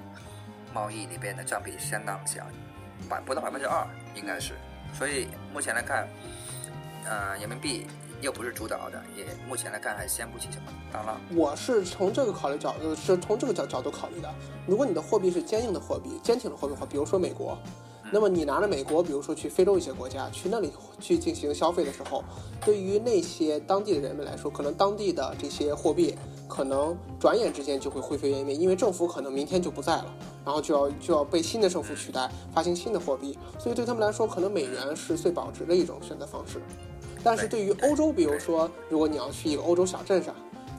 [0.75, 2.45] 贸易里边的占比相当小，
[3.09, 4.53] 百不到百分之二应该是，
[4.93, 6.07] 所以目前来看，
[7.07, 7.87] 呃，人民币
[8.21, 11.19] 又不是主导的，也目前来看还掀不起什么大浪。
[11.35, 14.31] 我是从这个考虑角度，是从这个角角度考虑的。
[14.67, 17.59] 如果你的货币是坚硬的货币，坚挺的货币的话，比如说美国。
[18.13, 22.23] 那么你拿着美国，比如说去非洲一些国家，去那里去进行消费的时候，
[22.65, 26.15] 对于那些当地的人们来说，可能当地的这些货币
[26.49, 30.07] 可能转眼之间就会灰飞烟灭，因为政府可能明天就不在了，
[30.45, 36.63] 然后就要就要被新的政府取代，发行新的货币，所以对他们来说，可能美元是最保值的一种选择方式。
[37.25, 40.33] 但是对于欧洲，比如说，如果你要去一个欧洲小镇上。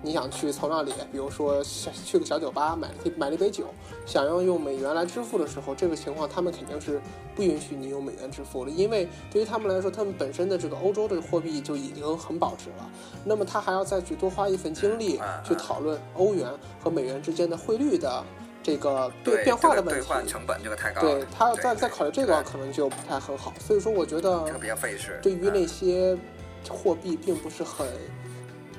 [0.03, 1.63] 你想去从那里，比如说
[2.05, 3.65] 去个小酒吧买了买了一杯酒，
[4.05, 7.01] 想要用美元来支付的时候，这个情况他们肯定是
[7.35, 12.89] 不允许你用美元支付了，因为对于他们来说，他们本身的这个欧洲的货币就已经很保值了，
[13.25, 16.47] 那么他还要再去多花一份精力去讨论欧元
[16.81, 18.23] 和美元之间的汇率的
[18.61, 25.19] 这个对变化的问题，兑换成本这个太高对他要再再考虑这个可能就不太很好，所以说我觉得比较费事。
[25.23, 26.15] 对于那些
[26.69, 27.87] 货币并不是很。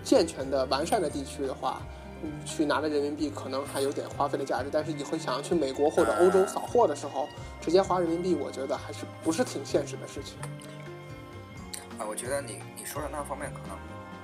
[0.08, 1.82] 健全的、完善的地区的话，
[2.22, 4.70] 嗯去拿着人民币可能还有点花费的价值。
[4.72, 7.28] 但是你会想要去美国或者欧洲扫货的时候，
[7.60, 10.38] 直接花人民币，我觉得还是不是挺现实的事情。
[11.98, 13.76] 啊，我觉得你你说的那方面可能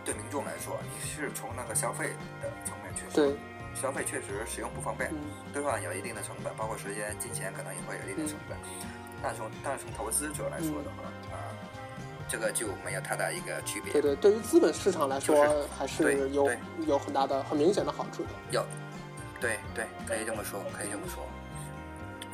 [0.07, 3.37] 对民众来说，你是从那个消费的层面去对
[3.75, 5.13] 消费确实使用不方便，
[5.53, 8.57] 兑换有一定的成本，包括时间、金钱可能也会有一定成本。
[9.23, 11.05] 但从但是从投资者来说的话，
[11.37, 11.54] 啊。
[12.29, 13.93] 这个就没有太大一个区别。
[13.93, 16.51] 对对，对于资本市场来说，还是有
[16.87, 18.29] 有很大的、很明显的好处的。
[18.51, 18.65] 有，
[19.41, 21.25] 对对，可以这么说，可以这么说。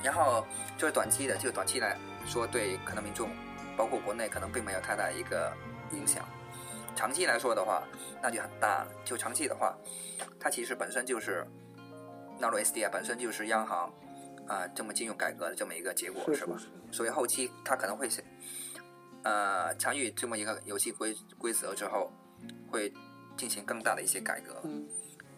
[0.02, 0.46] 然后
[0.78, 3.28] 就是短期的，就短期来说，对可能民众，
[3.76, 5.52] 包括国内，可能并没有太大一个
[5.92, 6.24] 影响。
[6.96, 7.82] 长期来说的话，
[8.22, 8.92] 那就很大了。
[9.04, 9.76] 就长期的话，
[10.38, 11.46] 它其实本身就是
[12.38, 13.92] 纳入 SDR，本身就是央行
[14.46, 16.56] 啊这么金融改革的这么一个结果，是吧？
[16.90, 18.24] 所以后期它可能会是。
[19.22, 22.10] 呃，参与这么一个游戏规规则之后，
[22.70, 22.92] 会
[23.36, 24.62] 进行更大的一些改革，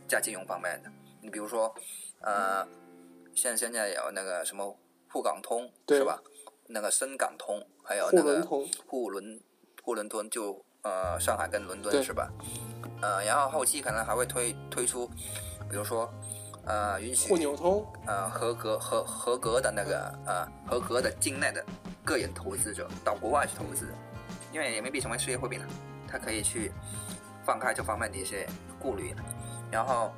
[0.06, 0.90] 在金融方面的。
[1.20, 1.74] 你比如说，
[2.20, 2.66] 呃，
[3.34, 4.78] 像现在有那个什么
[5.10, 6.22] 沪港通，是吧？
[6.68, 8.40] 那个深港通，还有那个
[8.86, 9.40] 沪伦
[9.82, 12.30] 沪伦敦，就呃上海跟伦敦是吧？
[13.00, 15.08] 呃，然后后期可能还会推推出，
[15.68, 16.08] 比如说
[16.64, 21.64] 呃允许沪纽通，呃合格合合格的那个呃合格的境内的。
[22.04, 23.86] 个人投资者到国外去投资，
[24.52, 25.64] 因为人民币成为世界货币了，
[26.08, 26.72] 他可以去
[27.44, 28.46] 放开这方面的一些
[28.80, 29.14] 顾虑。
[29.70, 30.12] 然后，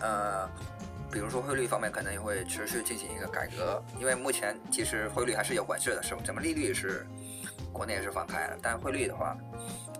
[0.00, 0.48] 呃，
[1.10, 6.20] 比如说汇率方面，可能也会持续进行一个改革，因为目前其实汇率还是有管制的，是吧？
[6.24, 7.06] 咱们利率是
[7.72, 9.36] 国内也是放开了，但汇率的话，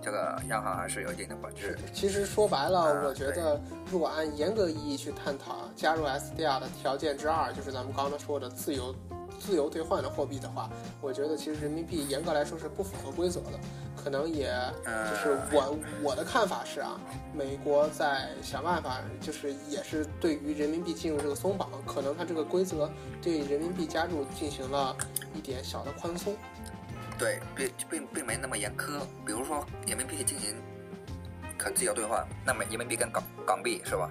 [0.03, 1.79] 这个央行还是有一定的管制。
[1.95, 8.95] 其实说白了，我觉得如果按严格意义去探讨，加入 SDR 的条件之二，就是咱们刚刚说的自由。
[9.39, 10.69] 自由兑换的货币的话，
[11.01, 13.59] 我觉得其实人民币严格来说是不符合规则的，
[14.03, 14.53] 可能也
[14.85, 17.01] 就是我我的看法是啊，
[17.35, 22.91] 美国在想办法，就是也是对于人民币进入这个松绑，可能它这个规则
[23.23, 24.97] 对人民币加入进行了
[25.35, 26.35] 一点小的宽松。
[27.19, 29.01] 对，并并并没那么严苛。
[29.25, 30.55] 比如说人民币进行
[31.57, 34.11] 可自由兑换，那么人民币跟港港币是吧？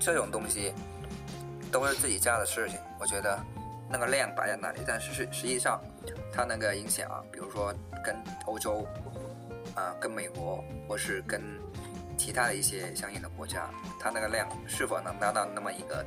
[0.00, 0.72] 这种东西
[1.70, 3.38] 都是自己家的事情，我觉得。
[3.90, 5.80] 那个量摆在那里，但是实实际上，
[6.32, 7.72] 它那个影响，比如说
[8.04, 8.14] 跟
[8.46, 8.86] 欧洲，
[9.74, 11.40] 啊，跟美国，或是跟
[12.16, 16.04] 其他的一些相应的国家，它那个量是否能达到那么一个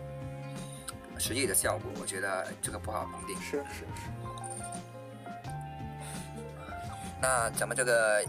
[1.17, 1.91] 实际的效果？
[1.99, 3.35] 我觉得这个不好评定。
[3.41, 3.85] 是是是。
[7.21, 8.23] 那咱们这个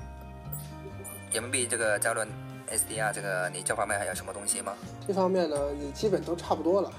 [1.31, 2.29] 人民币这个加论
[2.71, 4.75] SDR 这个，你这方面还有什么东西吗？
[5.07, 6.91] 这方面呢，也基本都差不多了。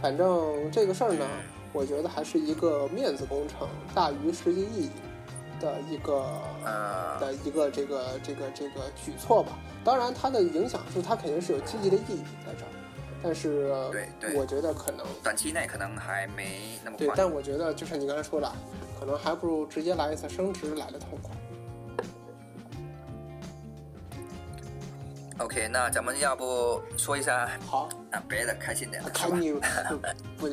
[0.00, 1.26] 反正这个事儿呢，
[1.72, 4.90] 我觉得还是一个面子工程大于实际意义
[5.60, 6.24] 的一个
[7.20, 9.58] 的一个这个这个这个举措吧。
[9.84, 12.72] 当然，它的影响是它肯定是有积极的意义在这儿，
[13.22, 13.72] 但是
[14.34, 17.08] 我觉得可能短期内可能还没那么对。
[17.16, 18.50] 但我觉得就像你刚才说的，
[18.98, 21.34] 可能还不如直接来一次升职来的痛快。
[25.40, 29.38] OK，那咱们要不说一下好，啊别的开心点的，是看吧？
[29.40, 29.52] 你
[30.36, 30.48] 不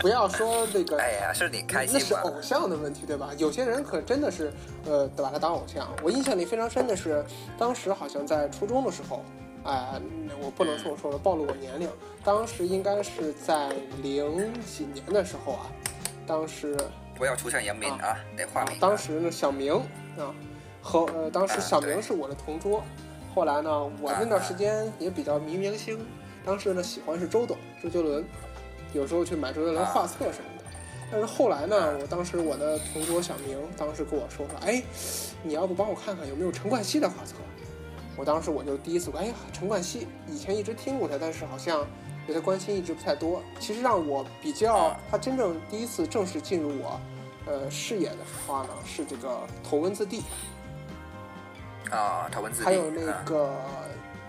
[0.00, 2.04] 不要说那个哎呀，是你开那心那？
[2.04, 3.30] 是偶像的问题，对吧？
[3.38, 4.52] 有些人可真的是，
[4.84, 5.88] 呃，把他当偶像。
[6.02, 7.24] 我印象里非常深的是，
[7.56, 9.24] 当时好像在初中的时候，
[9.62, 10.00] 啊、
[10.42, 11.88] 我不能这么说了暴露我年龄，
[12.24, 13.68] 当时应该是在
[14.02, 15.70] 零几年的时候啊，
[16.26, 16.76] 当时
[17.14, 18.78] 不要出现人名啊，得化名啊。
[18.80, 19.72] 当时呢，小明
[20.18, 20.34] 啊，
[20.82, 22.82] 和呃，当时啊小明是我的同桌。
[23.36, 23.70] 后来呢，
[24.00, 25.98] 我那段时间也比较迷明星，
[26.42, 28.24] 当时呢喜欢是周董、周杰伦，
[28.94, 30.64] 有时候去买周杰伦啊画册什么的。
[31.12, 34.82] 但是后来呢，我当时我的同桌小明当时跟我说说，哎，
[35.42, 37.34] 你要不帮我看看有没有陈冠希的画册？
[38.16, 41.86] 我当时我就第一次，哎呀，陈冠希以前一直听过他，但是好像
[42.26, 43.42] 对他关心一直不太多。
[43.60, 46.98] 其实让我比较啊他真正第一次正式进入我
[47.44, 50.22] 呃视野的话呢，是这个头文字 D，
[51.90, 53.50] 啊，他文字还有那啊个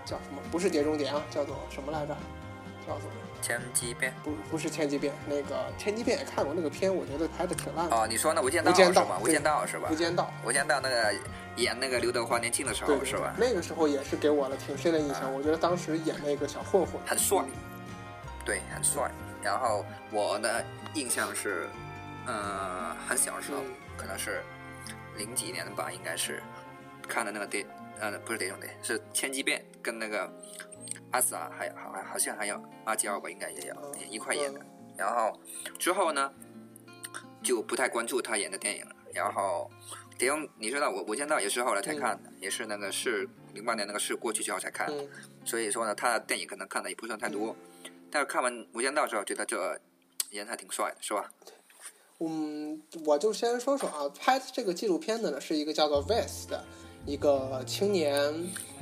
[0.04, 0.40] 叫什么？
[0.50, 2.16] 不是碟中谍啊，叫做什么来着？
[2.86, 3.10] 叫做
[3.42, 4.12] 千机变。
[4.24, 9.18] 不不是千机变，那个千机变也看过那个片，我觉得拍的挺烂的，哦，你说那无间道是吧？
[9.20, 9.94] 无间道是吧无？
[9.94, 10.30] 间道》。
[10.46, 11.14] 无间道那个
[11.56, 13.34] 演那个刘德华年轻的时候是吧？
[13.36, 15.22] 那个时候也是给我了挺深的印象。
[15.22, 17.44] 啊我觉得当时演那个小混混很帅，
[18.44, 19.10] 对，很帅。
[19.42, 21.68] 然后我的印象是，
[22.26, 24.42] 嗯、很小时候，嗯可能是
[25.16, 26.42] 零几年吧，应该是
[27.08, 27.66] 看的那个碟，
[27.98, 30.30] 呃，不是碟中谍，是千机变，跟那个
[31.10, 34.60] 阿 sa 还有好好像还有阿娇吧，应该也有嗯也一块演的。
[34.96, 35.40] 然后
[35.78, 36.32] 之后呢，
[37.42, 38.94] 就不太关注他演的电影了。
[39.14, 39.70] 然后
[40.18, 45.02] 碟中，你知道我《无间道》也是后来才看的，也是那个是零八年那个是过去之后才看的。
[45.02, 45.08] 嗯，
[45.44, 47.56] 所以说呢，他的电影可能看的也不算太多，
[48.10, 49.80] 但是看完《无间道》之后，觉得这个
[50.30, 51.30] 人还挺帅的，是吧？
[52.20, 56.64] 嗯，我就先说说啊，拍这个纪录片的呢是一个叫做 Vest 的
[57.08, 58.34] 一个青年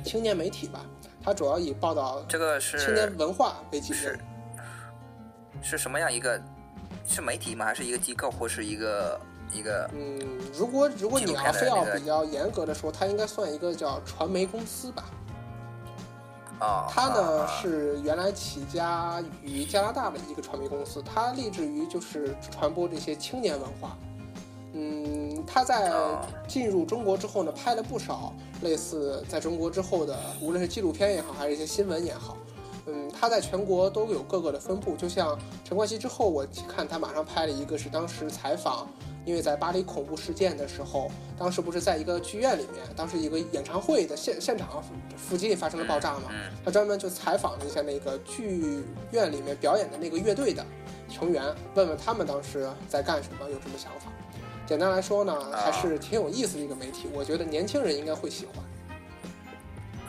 [0.03, 0.81] 青年媒体吧，
[1.23, 4.19] 它主要以报道这个是青年文化为基是准。
[5.61, 6.39] 是什么样一个？
[7.07, 7.63] 是媒体吗？
[7.63, 9.17] 还是一个机构，或是一个
[9.53, 9.89] 一个？
[9.93, 10.19] 嗯，
[10.53, 15.05] 如果如果你要非要比较严格的说，它应该算一个叫传媒公司吧。
[16.59, 23.97] 啊、它呢啊是原来起家于加拿大的一个传媒公司，它立志于就是传播这些青年文化。
[24.79, 32.37] 嗯，他在哦进入中国之后呢，拍了不少类似在中国之后的，无论是纪录片也好，还是一些新闻也好。
[32.85, 34.95] 嗯，他在全国都有各个的分布。
[34.95, 38.87] 就像陈冠希之后，我看他马上拍了一个是当时采访，
[39.25, 41.09] 因为在巴黎恐怖事件的时候，
[41.39, 44.83] 当时不是在一个剧院里面，当时一个演唱会的现现场
[45.17, 50.63] 附近发生了爆炸嘛，嗯他专门就采访了一下那个剧院里面表演的那个乐队的
[51.09, 54.11] 成员，问问他们当时在干什么，有什么想法。
[54.67, 58.55] 简单来说呢，还是挺有意思的一个媒体，我觉得年轻人应该会喜欢。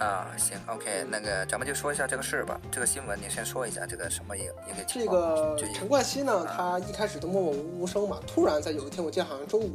[0.09, 2.61] 啊，行，OK，那个咱们就说一下这个事儿吧。
[2.71, 5.09] 这个新闻你先说一下，这个什么一个一个情这？
[5.09, 9.73] 个陈冠希呢，他一开始都默默无声嘛，突然在有一天，我记得好像周五，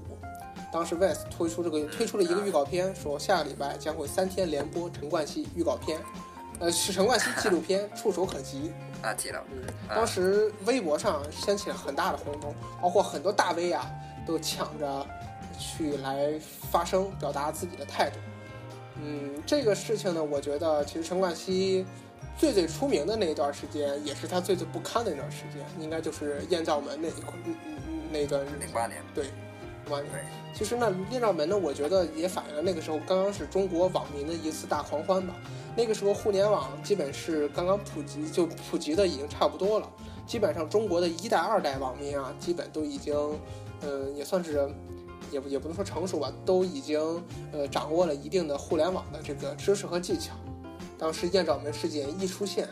[0.71, 5.99] 当时 Vice 推出这个推出了一个预告片，说下个礼拜将会三天连播陈冠希预告片，
[6.59, 8.71] 呃，是陈冠希纪录片， 触手可及。
[9.03, 13.85] 啊，记了，嗯，啊当时微博上掀起了很大的轰动，包括很多大 V 啊
[14.25, 15.05] 都抢着
[15.57, 18.17] 去来发声，表达自己的态度。
[19.01, 21.85] 嗯，这个事情呢，我觉得其实陈冠希
[22.37, 28.69] 最最出名的那一段时间，也是他最最不堪的那段时间，应该就是艳照门那一块嗯嗯嗯那一段日子零。
[28.71, 29.25] 八年，对，
[29.89, 30.21] 完对，
[30.53, 35.33] 其实呢，艳照门呢，我觉得也反映了那个时候刚刚是中国网民的一次大狂欢吧。
[35.75, 39.89] 那个时候互联网基本是刚刚普及，就普及的已经差不多了。
[40.27, 43.13] 基本上中国的一代、二代网民啊，基本都已经，
[43.83, 44.67] 嗯、也算是，
[45.31, 46.99] 也不也不能说成熟吧，都已经
[47.51, 50.33] 呃掌握了一定的互联网的这个知识和技巧。
[50.97, 52.67] 当时艳照门事件一出现，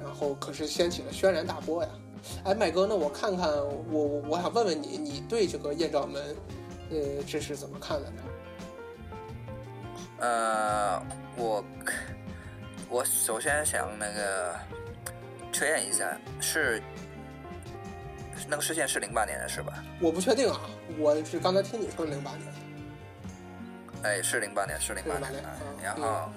[0.00, 1.88] 然后可是掀起了轩然大波呀。
[2.44, 6.22] 哎，麦哥，那我看看，我我我想问问你，你对这个艳照门，
[6.90, 8.22] 呃，这是怎么看的呢？
[10.18, 11.02] 呃，
[11.36, 11.64] 我
[12.88, 14.54] 我首先想那个
[15.52, 16.82] 确认一下，是
[18.48, 19.82] 那个事件是零八年的是吧？
[20.00, 20.60] 我不确定啊，
[20.98, 22.42] 我是刚才听你说零八年，
[24.02, 25.76] 哎，是零八年，是零八年08年啊嗯。
[25.82, 26.30] 然后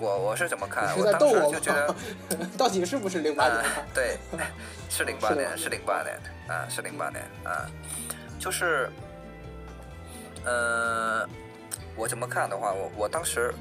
[0.00, 0.96] 我我是怎么看？
[0.98, 1.94] 我当时就觉得吗？
[2.58, 4.18] 到底是不是零八年对，
[4.90, 7.70] 是零八是年，08是零八年啊，是零八年啊，
[8.38, 8.90] 就是，
[10.44, 11.26] 呃，
[11.96, 13.54] 我怎么看的话，我我当时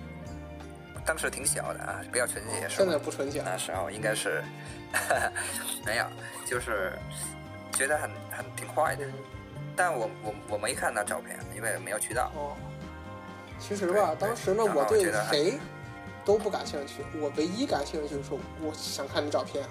[1.05, 4.43] 当时挺小的啊，比较纯洁，是现在不纯洁了那时候应该是
[5.85, 6.05] 没有，
[6.45, 6.93] 就是
[7.73, 9.05] 觉得很很挺快的，
[9.75, 12.31] 但我我我没看到照片，因为没有渠道。
[12.35, 12.55] 哦。
[13.59, 15.57] 其实吧，当时呢，我对谁
[16.25, 18.29] 都不感兴趣，我唯一感兴趣就是
[18.61, 19.63] 我想看你照片，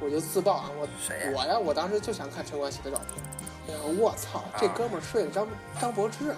[0.00, 1.32] 我就自曝啊，我谁呀？
[1.34, 3.22] 我呀，我当时就想看陈冠希的照片。
[3.68, 5.46] 我说我操，这啊哥们儿睡了张
[5.80, 6.36] 张柏芝啊，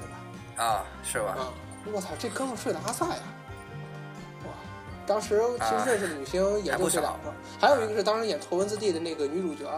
[0.00, 0.64] 对吧？
[0.64, 1.36] 啊，是吧？
[1.38, 1.52] 啊，
[1.92, 3.22] 我操，这哥们儿睡的阿萨呀！
[5.06, 9.70] 哇，当时其实啊认识的女星也就这两个，还有一个是当时演《头文字 D》的那个女主角，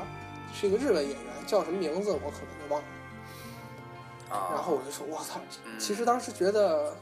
[0.55, 2.89] 是一个日本演员，叫什么名字我可能就忘了。
[4.31, 6.95] 啊，然后我就说，我操，嗯其实当时觉得，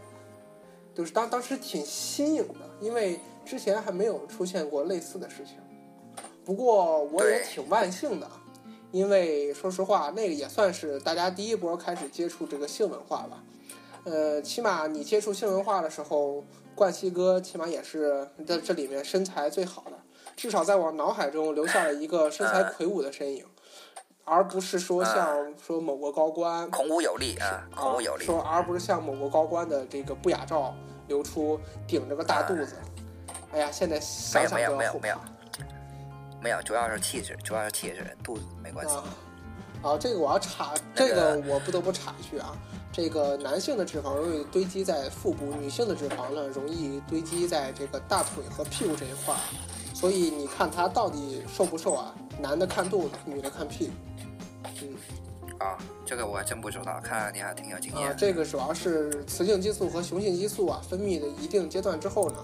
[0.95, 5.57] 就是当当时挺新颖的，因为之前还没有出现过类似的事情。
[6.45, 8.31] 不过我也挺万幸的，
[8.93, 13.43] 因为说实话，那个也算是大家第一波开始接触这个性文化吧。
[14.05, 16.45] 呃，起码你接触性文化的时候，
[16.77, 19.93] 冠希哥起码也是在这里面身材最好的，
[20.37, 23.45] 至少在我脑海中留下了一个身材魁梧的身影，
[24.24, 28.27] 而不是说像说某个高官孔武有力啊，孔武有力。
[28.27, 30.74] 说而不是像某个高官的这个不雅照
[31.09, 31.59] 流出，
[31.89, 32.77] 顶着个大肚子。
[33.53, 35.16] 哎呀，现在没想有没有想都要后没有没有
[36.43, 38.95] 没有，主要是气质，主要是气质，肚子没关系。
[38.95, 39.05] 啊。
[39.83, 42.57] 啊，这个我要插，这个个我不得不插一句啊。
[42.93, 49.41] 这个男性的脂肪容易堆积在腹部，女性的脂肪呢容易堆积在这个大腿和屁股这一块儿。
[49.95, 52.14] 所以你看他到底瘦不瘦啊？
[52.41, 53.93] 男的看肚子，女的看屁股。
[54.83, 54.97] 嗯
[55.59, 58.16] 啊，这个我还真不知道，看来你还挺有经啊，验。
[58.16, 62.37] 这个主要是雌性激素和雄性激素啊分泌的一定阶段之后呢，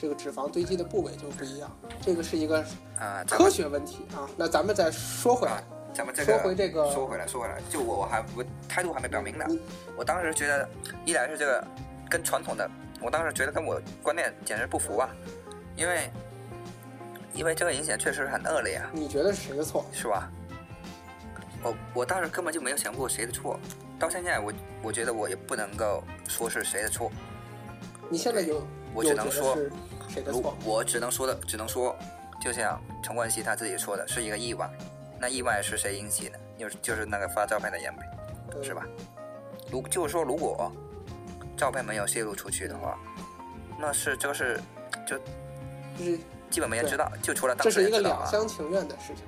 [0.00, 1.68] 这个脂肪堆积的部位就不一样。
[2.00, 2.64] 这个是一个
[2.96, 4.28] 啊，科学问题啊。
[4.36, 9.58] 那咱们再说回来啊，咱们这说个回这个说回来，说回来，就我我还我态度还没表明呢嗯。
[9.96, 10.68] 我当时觉得，
[11.04, 11.64] 一来是这个
[12.08, 12.70] 跟传统的，
[13.00, 15.10] 我当时觉得跟我观念简直不符啊，
[15.76, 16.10] 因为
[17.34, 19.84] 因为这个影响确实很恶劣啊，你觉得是谁的错？
[19.92, 20.30] 是吧？
[21.62, 23.58] 我我当时根本就没有想过谁的错，
[23.98, 27.12] 到现在我我觉得我也不能够说是谁的错，
[28.08, 29.54] 你现在有我只能说
[30.08, 30.56] 谁的如错？
[30.64, 31.94] 我只能说的，只能说，
[32.40, 34.70] 就像陈冠希他自己说的，是一个意外。
[35.20, 36.38] 那意外是谁引起的？
[36.58, 38.10] 就是就是那个发照片的人呗，
[38.54, 38.86] 嗯是吧？
[39.70, 40.72] 如就是说，如果
[41.56, 42.98] 照片没有泄露出去的话，
[43.78, 44.60] 那是就是
[45.06, 45.18] 就
[45.98, 46.18] 就是
[46.50, 48.20] 基本没人知道，就除了当这是一个事人知道啊。
[48.22, 49.24] 两厢情愿的事情。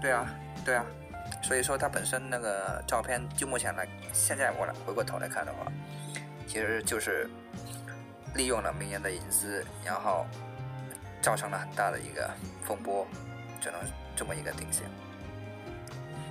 [0.00, 0.26] 对啊，
[0.64, 0.84] 对啊，
[1.42, 5.70] 所以说他本身那个照片，就目前来，现在我来回过头来看的话，
[6.46, 7.28] 其实就是
[8.34, 10.26] 利用了名人的隐私，然后
[11.20, 12.28] 造成了很大的一个
[12.64, 13.06] 风波，
[13.60, 13.80] 只能
[14.16, 14.82] 这么一个定性。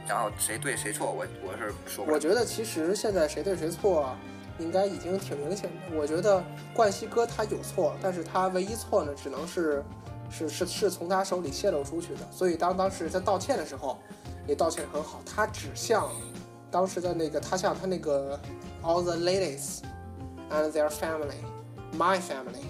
[0.07, 2.03] 然后谁对谁错，我我是说。
[2.05, 4.15] 我觉得其实现在谁对谁错，
[4.59, 5.95] 应该已经挺明显的。
[5.95, 9.83] 我觉得冠希哥他有错，但是他唯一错呢，只能是
[10.29, 12.21] 是是是从他手里泄露出去的。
[12.31, 13.99] 所以当当时在道歉的时候，
[14.47, 15.21] 也道歉很好。
[15.25, 16.09] 他指向
[16.69, 18.37] 当时的那个，他向他那个
[18.81, 19.79] all the ladies
[20.49, 21.39] and their family,
[21.97, 22.65] my family,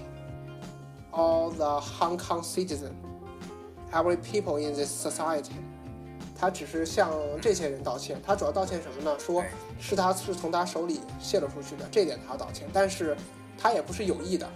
[1.11, 2.91] all the Hong Kong citizen,
[3.91, 5.51] every people in this society.
[6.39, 9.15] 他只是向这些人道歉，他主要道歉什么呢？
[9.19, 9.43] 说
[9.79, 13.15] 是他是从他手里泄露出去的，这点他要道歉，但是
[13.59, 14.49] 他也不是有意的，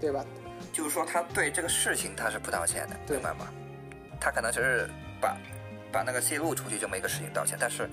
[0.00, 0.24] 对吧？
[0.72, 3.46] 就是说他对这个事情他是不道歉的，对明白吗？
[4.18, 4.88] 他可能只是
[5.20, 5.36] 把
[5.92, 7.86] 把那个泄露出去这么一个事情道歉，但是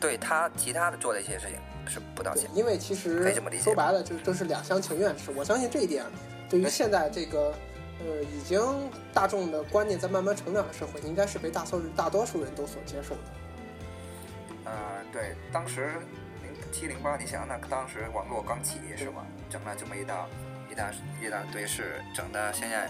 [0.00, 1.56] 对他其他的做的一些事情
[1.86, 2.48] 是不道歉，。
[2.54, 5.32] 因为其可实以这么理解说白了，就都是两厢情愿的事。
[5.34, 6.04] 我相信这一点，
[6.48, 7.52] 对于现在这个
[8.00, 8.60] 呃已经
[9.12, 13.20] 大众的观念在慢慢成长的社会，应该是被大多大多数人都所接受的。
[14.64, 14.72] 呃，
[15.12, 15.90] 对，当时
[16.42, 19.26] 零七零八，你想那当时网络刚起是吧？
[19.50, 20.26] 整了这么一大
[20.70, 20.90] 一大
[21.20, 22.88] 一大堆事，整的现在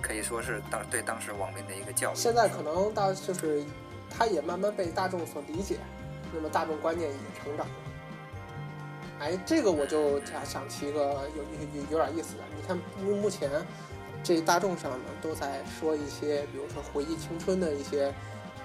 [0.00, 2.14] 可以说是当对当时网民的一个教育。
[2.14, 3.64] 现在可能大就是，
[4.10, 5.78] 它也慢慢被大众所理解，
[6.32, 7.72] 那么大众观念也成长了。
[9.20, 11.00] 哎，这个我就想想提一个
[11.36, 13.50] 有有有有点意思的，你看目目前
[14.22, 18.12] 这大众上呢都在说一些，比如说回忆青春的一些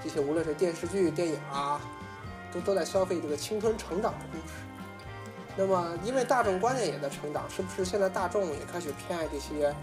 [0.03, 1.80] 这些，无论是电视剧、电影啊，
[2.51, 4.53] 都都在消费这个青春成长的故事。
[5.58, 9.74] 那么，因为大众观念也在成长，是不是现在大众也开始偏爱这些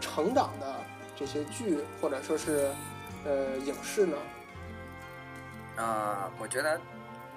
[0.00, 0.76] 成长的
[1.16, 2.70] 这些剧，或者说是
[3.24, 4.16] 呃影视呢？
[5.76, 6.78] 啊、我觉得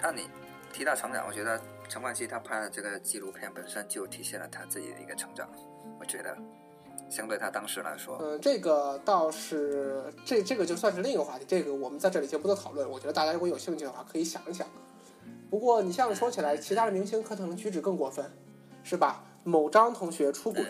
[0.02, 0.30] 按你
[0.74, 5.50] 提到成长，我觉得陈冠希他拍的这个纪录片本身就体现了他自己的一个成长。
[6.00, 6.38] 我觉得
[7.10, 12.90] 相对他当时来说，嗯，这个倒是这这个就算是另一个话题，这个我们在这里就不做讨论。
[12.90, 14.68] 我觉得大家如果有兴趣的话，可以想一想。
[15.50, 18.30] 不过你像说起来，其他的明星可能举止更过分，
[18.84, 19.24] 是吧？
[19.44, 20.66] 某张同学出轨，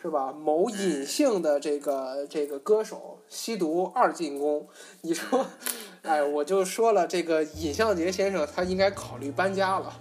[0.00, 0.32] 是吧？
[0.32, 4.66] 某隐性的这个这个歌手吸毒二进宫，
[5.00, 5.44] 你说
[6.02, 9.92] 哎，我就说了，这个尹相杰先生他应该考虑搬家了，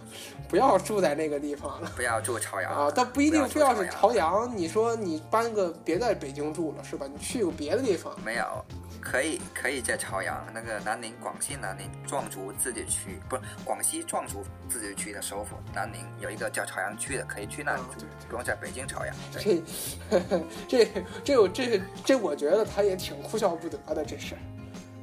[0.48, 1.92] 不要住在那个地方了。
[1.96, 4.52] 不要住朝阳啊，但不一定非要是朝阳。
[4.56, 7.08] 你说你搬个别在北京住了是吧？
[7.12, 8.14] 你去个别的地方。
[8.24, 8.46] 没有。
[9.06, 19.16] 可以可以在朝阳那个南宁，广西南宁壮族自治区，不是广西壮族自治区的首府南宁有一个叫朝阳区的，可以去那里住，不用在北京朝阳。
[19.32, 19.64] 这
[20.68, 20.86] 这
[21.24, 24.34] 这这这，我觉得他也挺哭笑不得的，这是。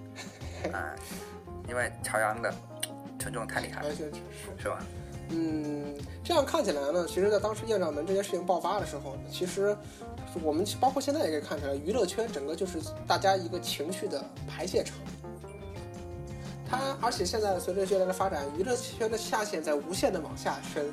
[0.72, 0.92] 啊，
[1.68, 2.52] 因为朝阳的
[3.20, 4.10] 群众太厉害，是
[4.58, 4.84] 是吧？
[5.28, 9.76] 嗯，这样看起来呢，其实，在当时艳照门这件事情爆发的时候，其实。
[10.42, 14.96] 我们包括现在也可以看出来，娱乐圈整个就是大家一个情绪的排泄场。
[16.68, 20.90] 它而且现在随着越来的发展，娱乐圈的下限在无限的往下深，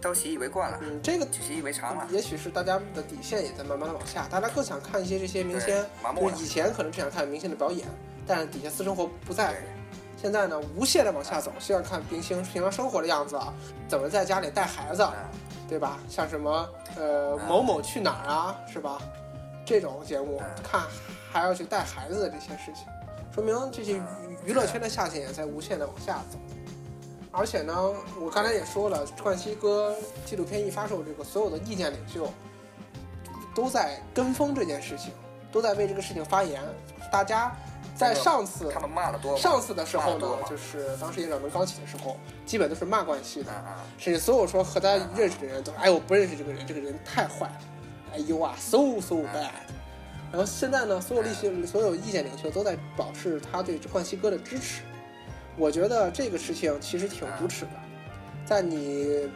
[0.00, 0.80] 都习以为惯了。
[0.82, 2.08] 嗯，这个习以为常了。
[2.10, 5.74] 也许是大家的底线也在慢慢的往下，大家更想看一些这些明星，
[6.16, 7.86] 就以前可能只想看明星的表演，
[8.26, 9.56] 但是底下私生活不在乎。
[10.16, 13.52] 现在呢，无限的往下走，希望看明星平常生活的样子啊，
[13.86, 15.06] 怎么在家里带孩子。
[15.74, 15.98] 对吧？
[16.08, 18.96] 像什么呃某某去哪儿啊，是吧？
[19.66, 20.82] 这种节目看
[21.32, 22.86] 还要去带孩子的这些事情，
[23.34, 24.02] 说明这些娱
[24.44, 26.38] 娱乐圈的下限也在无限的往下走。
[27.32, 27.74] 而且呢，
[28.20, 29.92] 我刚才也说了，冠希哥
[30.24, 32.30] 纪录片一发售，这个所有的意见领袖
[33.52, 35.10] 都在跟风这件事情，
[35.50, 36.62] 都在为这个事情发言。
[37.10, 37.52] 大家。
[37.94, 43.52] 在上次他们骂的多，上次的时候呢，就是当时演讲门刚起的时候，基本都是骂冠希的，
[43.96, 47.60] 甚至所有说和他认识的人都，哎，我不认识这个人，这个人太坏了，
[48.14, 49.50] 哎呦啊，so so bad。
[50.32, 54.82] 然后现在呢，所有立些所有意见领袖都在表示他对冠希哥的支持。
[55.56, 57.70] 我觉得这个事情其实挺无耻的，
[58.44, 59.30] 在你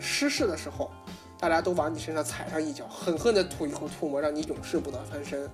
[0.00, 0.90] 失势的时候，
[1.38, 5.48] 大家都往你身上踩上一脚，狠狠地吐一口唾沫，让你永世不得翻身。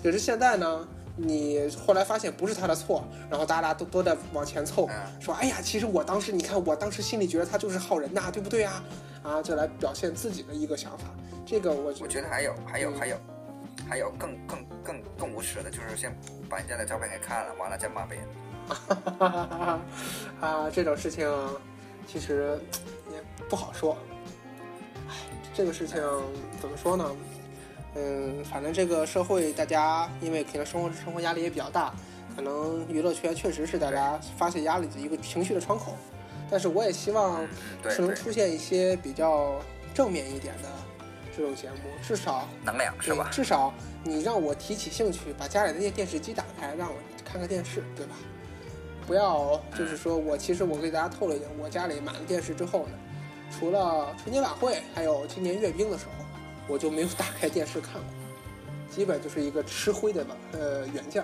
[0.00, 0.86] 可是现在呢？
[1.16, 4.88] 你后来发现不是他的错，然后大家都都在往前凑，
[5.20, 8.82] 说：“哎呀，其实我当时，你看我当时心里觉得他就是好人呐，对不对啊？”
[9.22, 11.06] 啊，就来表现自己的一个想法。
[11.46, 13.16] 这个我我觉得还有还有还有
[13.88, 16.14] 还有更更更更无耻的，就是先
[16.48, 18.28] 把人家的照片给看了，完了再骂别人。
[20.40, 21.30] 啊，这种事情
[22.06, 22.58] 其实
[23.12, 23.96] 也不好说。
[25.08, 25.14] 哎，
[25.54, 26.02] 这个事情
[26.60, 27.10] 怎么说呢？
[27.96, 31.94] 嗯，反正这个社会，大家因为可能生活生活压力也比较大，
[32.34, 35.96] 可能娱乐圈确实是大家发泄压力的一个情绪的窗口。
[36.50, 37.46] 但是我也希望
[37.88, 39.60] 是能出现一些比较
[39.94, 40.68] 正面一点的
[41.36, 43.28] 这种节目，至少能量是吧？
[43.30, 43.72] 至少
[44.02, 48.16] 你让我提起兴趣，把家里的电电视机打开，让我看看电视，对吧？
[49.06, 52.98] 不要就是说我其实我给大家透露一点，我家里买了电视之后呢，
[53.50, 56.23] 除了春节晚会，还有今年阅兵的时候。
[56.66, 58.02] 我就没有打开电视看过，
[58.90, 61.22] 基本就是一个吃灰的吧，呃，原件。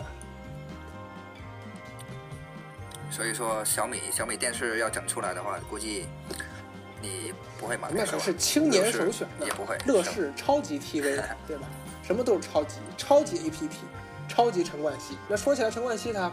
[3.11, 6.07] 所以说小米小米电视要整出来的话，估计
[7.03, 7.91] 你不会买。
[7.93, 9.77] 那可是青年首选，也不会。
[9.87, 11.03] 乐视超级 TV，
[11.47, 11.69] 对吧？
[12.03, 13.69] 什么都是超级，超级 APP，
[14.29, 15.17] 超级陈冠希。
[15.29, 16.31] 那说起来，陈冠希他，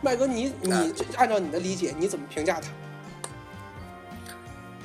[0.00, 2.68] 麦哥，你你按照你的理解，你怎么评价他？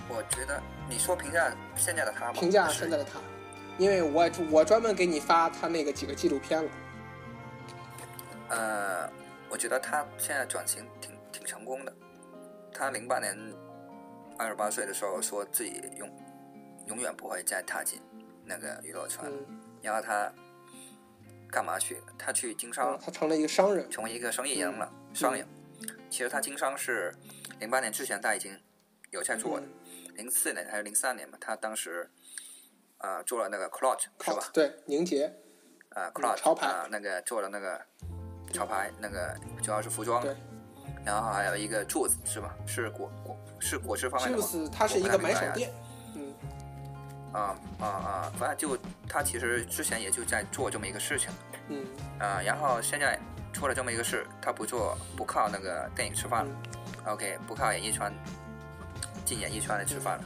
[0.07, 3.19] 我觉得你说评价现在的他吗，评价现在的他。
[3.77, 6.71] 因为我我专门给你发他那个几个纪录片了。
[8.49, 9.09] 呃，
[9.49, 11.93] 我觉得他现在转型挺挺成功的。
[12.73, 13.37] 他零八年
[14.37, 16.09] 二十八岁的时候说自己永
[16.87, 18.01] 永远不会再踏进
[18.43, 19.31] 那个娱乐圈，
[19.81, 20.33] 然后他
[21.51, 22.01] 干嘛去？
[22.17, 25.47] 他去经商，他成了一个商人，成为一个生意人了，商人。
[26.09, 27.13] 其实他经商是
[27.59, 28.59] 零八年之前他已经
[29.11, 29.67] 有在做的，
[30.19, 32.09] 零四年还是零三年吧，他当时。
[32.99, 34.49] 啊，做了那个 Clutch 是吧？
[34.51, 35.33] 对，凝结。
[35.91, 37.81] 啊，Clutch 潮牌啊，那个做了那个
[38.51, 40.21] 潮牌，那个主要是服装。
[40.21, 40.35] 对。
[41.05, 42.53] 然后还有一个 Juice 是吧？
[42.67, 44.37] 是果果是果汁方面的。
[44.37, 45.71] Juice 它是一个买手店。
[46.13, 46.35] 嗯。
[47.31, 48.33] 啊啊啊！
[48.37, 51.31] 反正就他其实之前也就在做这么一个事情。
[51.69, 51.87] 嗯。
[52.19, 53.17] 啊，然后现在
[53.53, 56.51] 出了这么一个事，他不做不靠那个电影吃饭了。
[57.05, 58.11] OK，不靠演艺圈
[59.29, 60.23] 进演艺圈来吃饭了。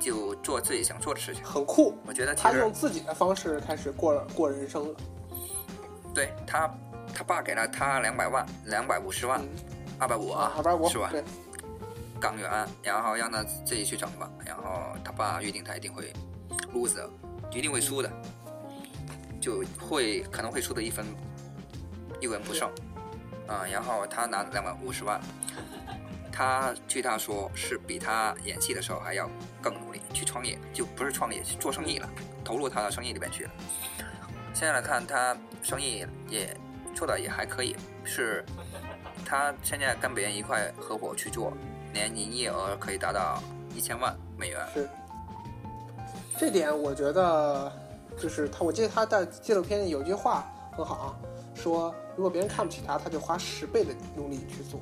[0.00, 1.96] 就做自己想做的事情，很酷。
[2.04, 4.94] 我觉得他用自己的方式开始过过人生了。
[6.12, 6.68] 对他，
[7.14, 9.40] 他爸给了他两百万，两百五十万，
[10.00, 11.12] 二百五啊，二百五是吧？
[12.20, 14.28] 港元，然后让他自己去整吧。
[14.44, 16.12] 然后他爸预定他一定会
[16.74, 17.08] lose，
[17.52, 18.10] 一定会输的，
[19.40, 21.06] 就会可能会输的一分
[22.20, 22.68] 一文不剩
[23.46, 23.64] 啊。
[23.70, 25.20] 然后他拿两百五十万。
[26.36, 29.30] 他据他说是比他演戏的时候还要
[29.62, 32.10] 更努力去创业，就不是创业，去做生意了，
[32.44, 33.50] 投入他的生意里面去了。
[34.52, 36.56] 现在来看，他生意也
[36.92, 38.44] 做的也还可以，是
[39.24, 41.52] 他现在跟别人一块合伙去做，
[41.92, 43.40] 年营业额可以达到
[43.72, 44.60] 一千万美元。
[44.74, 44.88] 是，
[46.36, 47.72] 这点我觉得
[48.18, 50.44] 就是他，我记得他在纪录片里有句话
[50.76, 51.14] 很好啊，
[51.54, 54.80] 说如果别人看不起他，他就花十倍的努力去做。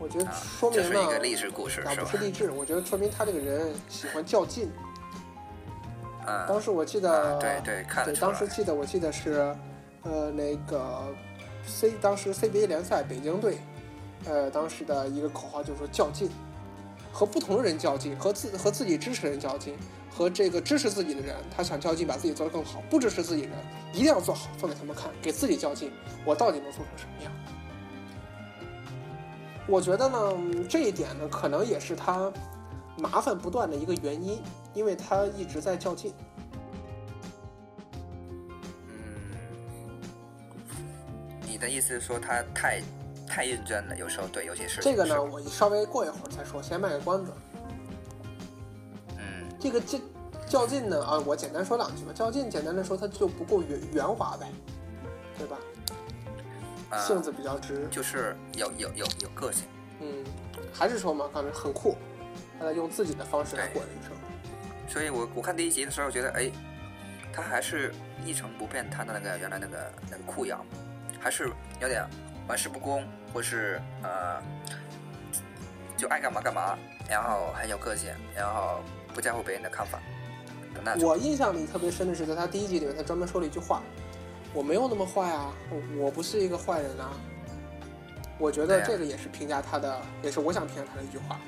[0.00, 1.94] 我觉得说明这是呢，一个励志故事，啊？
[1.94, 4.70] 不是励志，我觉得说明他这个人喜欢较劲。
[6.26, 9.54] 嗯，当时我记得，啊对对，看对，当时记得我记得是，
[10.02, 11.12] 呃，那个
[11.66, 13.58] C 当时 CBA 联赛北京队，
[14.24, 16.30] 呃，当时的一个口号就是说较劲，
[17.12, 19.74] 和不同的人较劲，和自和自己支持的人较劲，
[20.10, 23.58] 和这个支持自己的人，他想较劲把自己做得更好；不支持自己的人，
[23.92, 25.90] 一定要做好，做给他们看，给自己较劲，
[26.24, 27.32] 我到底能做成什么样？
[29.68, 30.18] 我觉得呢，
[30.66, 32.32] 这一点呢，可能也是他
[32.96, 34.42] 麻烦不断的一个原因，
[34.72, 36.14] 因为他一直在较劲。
[38.88, 39.36] 嗯，
[41.46, 42.82] 你的意思是说他太
[43.26, 47.30] 太认真了，有时候对有些事情这个呢，我稍微过一会儿再说，先卖个关子。
[49.18, 49.98] 嗯这个较
[50.48, 52.12] 较劲呢，啊，我简单说两句吧。
[52.14, 54.50] 较劲，简单的说，它就不够圆圆滑呗，
[55.36, 55.58] 对吧？
[56.90, 59.66] 啊，性子比较直，就是有有有有个性。
[60.00, 60.24] 嗯，
[60.72, 61.96] 还是说嘛，刚才很酷，
[62.58, 64.12] 他在用自己的方式来过人生。
[64.88, 66.50] 所以我我看第一集的时候觉得，哎，
[67.32, 67.92] 他还是
[68.24, 70.64] 一成不变他的那个原来那个那个酷样，
[71.20, 72.06] 还是有点
[72.46, 74.42] 玩世不恭，或是呃，
[75.96, 76.78] 就爱干嘛干嘛，
[77.10, 78.80] 然后很有个性，然后
[79.12, 80.00] 不在乎别人的看法。
[81.00, 83.82] 我印象里特别深的是，在他第一集里面，他专门说了一句话
[84.54, 87.10] ：“我没有那么坏啊，我我不是一个坏人啊。”
[88.40, 91.40] 我觉得这个也是评价他的，也是我想评价他的一句话。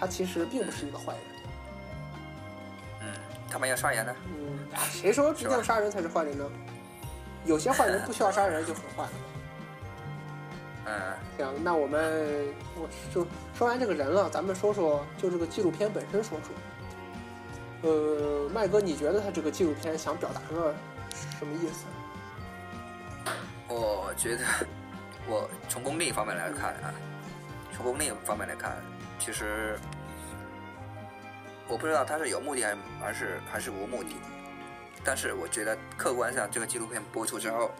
[0.00, 1.22] 他其实并不是一个坏人。
[3.02, 3.06] 嗯，
[3.50, 4.16] 他没有杀人呢。
[4.26, 4.58] 嗯，
[4.90, 6.50] 谁说一定要杀人才是坏人呢？
[7.44, 9.10] 有些坏人不需要杀人就很坏了。
[10.88, 10.94] 嗯
[11.36, 17.90] 行，那我们我就说完这个人了，咱们说说就这个纪录片本身说说。
[17.90, 20.74] 呃，麦哥，你觉得他这个纪录片想表达个
[21.38, 21.84] 什么意思？
[23.68, 24.44] 我觉得，
[25.28, 26.94] 我从功利方面来看啊，
[27.74, 28.76] 从功利方面来看，
[29.18, 29.78] 其实
[31.68, 34.16] 我不知道他是有目的还是还是还是无目的，
[35.04, 37.70] 但是我觉得客观上这个纪录片播出之后，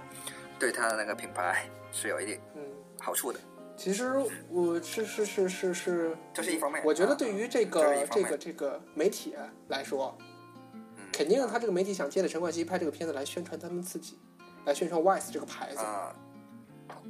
[0.59, 2.63] 对他的那个品牌是有一定嗯，
[3.01, 3.41] 好处的，
[3.77, 4.13] 其实
[4.51, 6.83] 我是是是是是，这是一方面。
[6.85, 9.35] 我觉得啊对于这个这个这个媒体
[9.69, 10.17] 来说，
[10.75, 14.19] 嗯肯定他这个媒体想借着陈冠希拍这个片子来宣传他们自己，
[14.65, 16.15] 来宣传 Wise 这个牌子，啊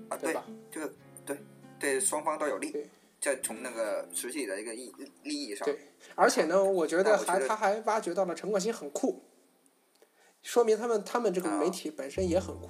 [0.08, 0.36] 啊对？
[0.70, 0.92] 这个
[1.24, 1.38] 对
[1.78, 2.88] 对双方都有利对，
[3.20, 4.92] 在从那个实际的一个利
[5.22, 5.78] 利益上，对
[6.14, 9.22] 而且呢，我觉得还他还挖掘到了陈冠希很酷，
[10.42, 12.68] 说明他们他们这个啊媒体本身也很酷。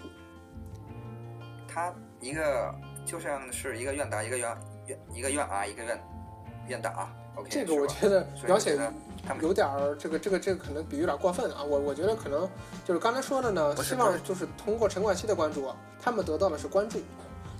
[1.68, 2.74] 他一个
[3.04, 6.02] 就像是一个愿打一个愿愿一个愿挨一个愿
[6.66, 8.78] 愿打，OK，这个我觉得描写
[9.40, 11.62] 有点儿这个这个这个可能比喻有点过分啊。
[11.62, 12.48] 我我觉得可能
[12.84, 15.70] 就是刚才说的呢，希望就是通过陈冠希的关注，
[16.00, 16.98] 他们得到的是关注，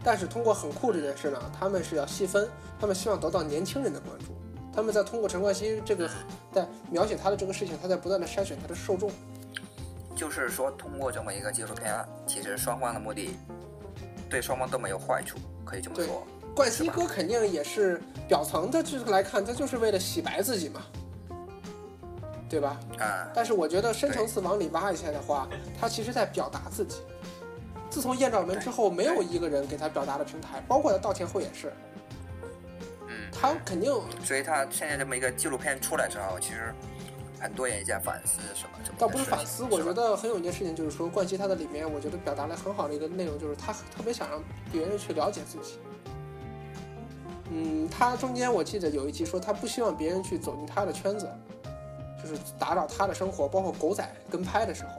[0.02, 2.48] 但是通过很酷这件事呢，他们是要细分，
[2.80, 4.26] 他们希望得到年轻人的关注。
[4.74, 6.08] 他们在通过陈冠希这个
[6.52, 9.10] 在描写他的这个事情，他在不断的筛选他的受众。
[10.14, 11.94] 就是说通过这么一个纪录片，
[12.26, 13.36] 其实双方的目的
[14.30, 16.26] 对双方都没有坏处，可以这么说。
[16.58, 20.82] 冠希哥肯定也是表层的这个来看，他就是为了洗白自己嘛，
[22.50, 22.80] 对吧？
[22.98, 25.48] 啊、但是我觉得深层次往里挖一下的话，
[25.80, 26.96] 他其实在表达自己。
[27.88, 31.72] 自从艳照门之后，没有一个人给他表达的平台，包括他道歉后也是，
[33.06, 33.92] 嗯，他肯定，
[34.24, 36.74] 所以他现在这么一个纪录片出来之后，其实
[37.38, 44.42] 很多人也在反思什么倒不是反思，我觉得很有一件事情就是说，冠希他的里面，我觉得表达了很好的一个内容，就是他特别想让
[44.72, 45.78] 别人去了解自己。
[47.50, 51.28] 嗯，他中间我记得有一集说，他不希望别人去走进他的圈子，
[52.22, 54.90] 就是打扰他的生活，包括狗仔跟拍的时候，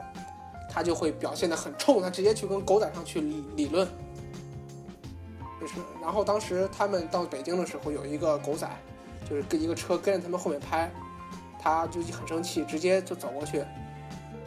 [0.68, 3.86] 他就会表现得很冲，他直接去跟狗仔上去理理论。
[5.60, 8.66] 就是，然后当时他们到北京的时候，有一个狗仔，
[9.28, 10.90] 就是跟一个车跟着他们后面拍，
[11.60, 13.62] 他就很生气，直接就走过去，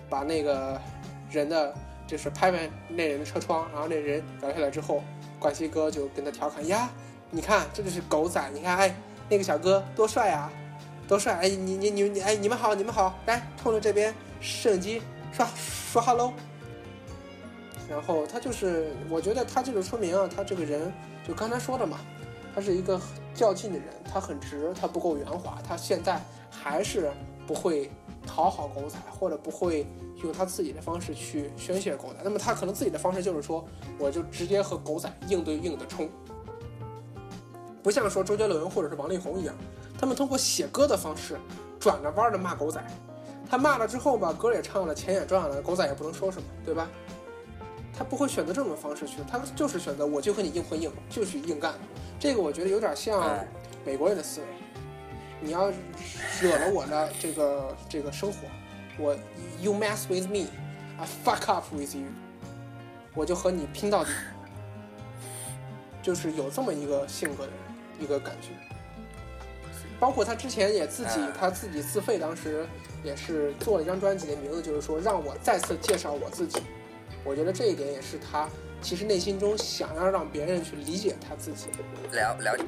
[0.10, 0.82] 把那个
[1.30, 1.74] 人的
[2.08, 5.04] 就是拍拍那人的车窗，然后那人摇下来之后，
[5.40, 6.90] 冠希哥就跟他调侃呀，
[7.34, 8.96] 你看这就是狗仔，你看哎
[9.28, 10.52] 那个小哥多帅啊，
[11.08, 11.34] 多帅！
[11.34, 15.50] 哎你你你你哎你们好你们好，来冲着这边摄影机刷
[15.92, 16.32] 说 hello。
[17.90, 20.94] 然后他就是，我觉得他这个说明啊，他这个人
[21.28, 22.00] 就刚才说的嘛，
[22.54, 23.02] 他是一个
[23.34, 26.22] 较劲的人，他很直，他不够圆滑，他现在
[26.52, 27.12] 还是
[27.48, 27.92] 不会
[28.26, 29.86] 讨好狗仔，或者不会
[30.24, 32.20] 用他自己的方式去宣泄狗仔。
[32.24, 33.64] 那么他可能自己的方式就是说，
[34.00, 36.10] 我就直接和狗仔硬对硬的冲，
[37.84, 39.54] 不像说周杰伦或者是王力宏一样，
[40.00, 41.38] 他们通过写歌的方式
[41.80, 42.82] 转着弯的骂狗仔。
[43.50, 46.90] 他骂了之后吧，歌也唱了，钱也赚了，狗仔也不能说什么，对吧？
[47.96, 51.74] 他不会选择这种方式去，他就是选择我就和你硬混硬，就去硬干。
[52.20, 53.46] 这个我觉得有点像
[53.86, 54.48] 美国人的思维。
[55.42, 55.70] 你要
[56.42, 58.38] 惹了我的这个这个生活，
[58.98, 59.14] 我
[59.60, 62.08] you mess with me，I fuck up with you，
[63.14, 64.10] 我就和你拼到底。
[66.02, 67.60] 就是有这么一个性格的人，
[68.04, 68.50] 一个感觉。
[70.00, 72.66] 包括他之前也自己他自己自费，当时
[73.04, 76.62] 也是做了一张专辑的名字，就是说让我再次介绍我自己。
[77.24, 78.50] 我觉得这一点也是他
[78.82, 81.68] 其实内心中想要让别人去理解他自己，
[82.12, 82.66] 了了解。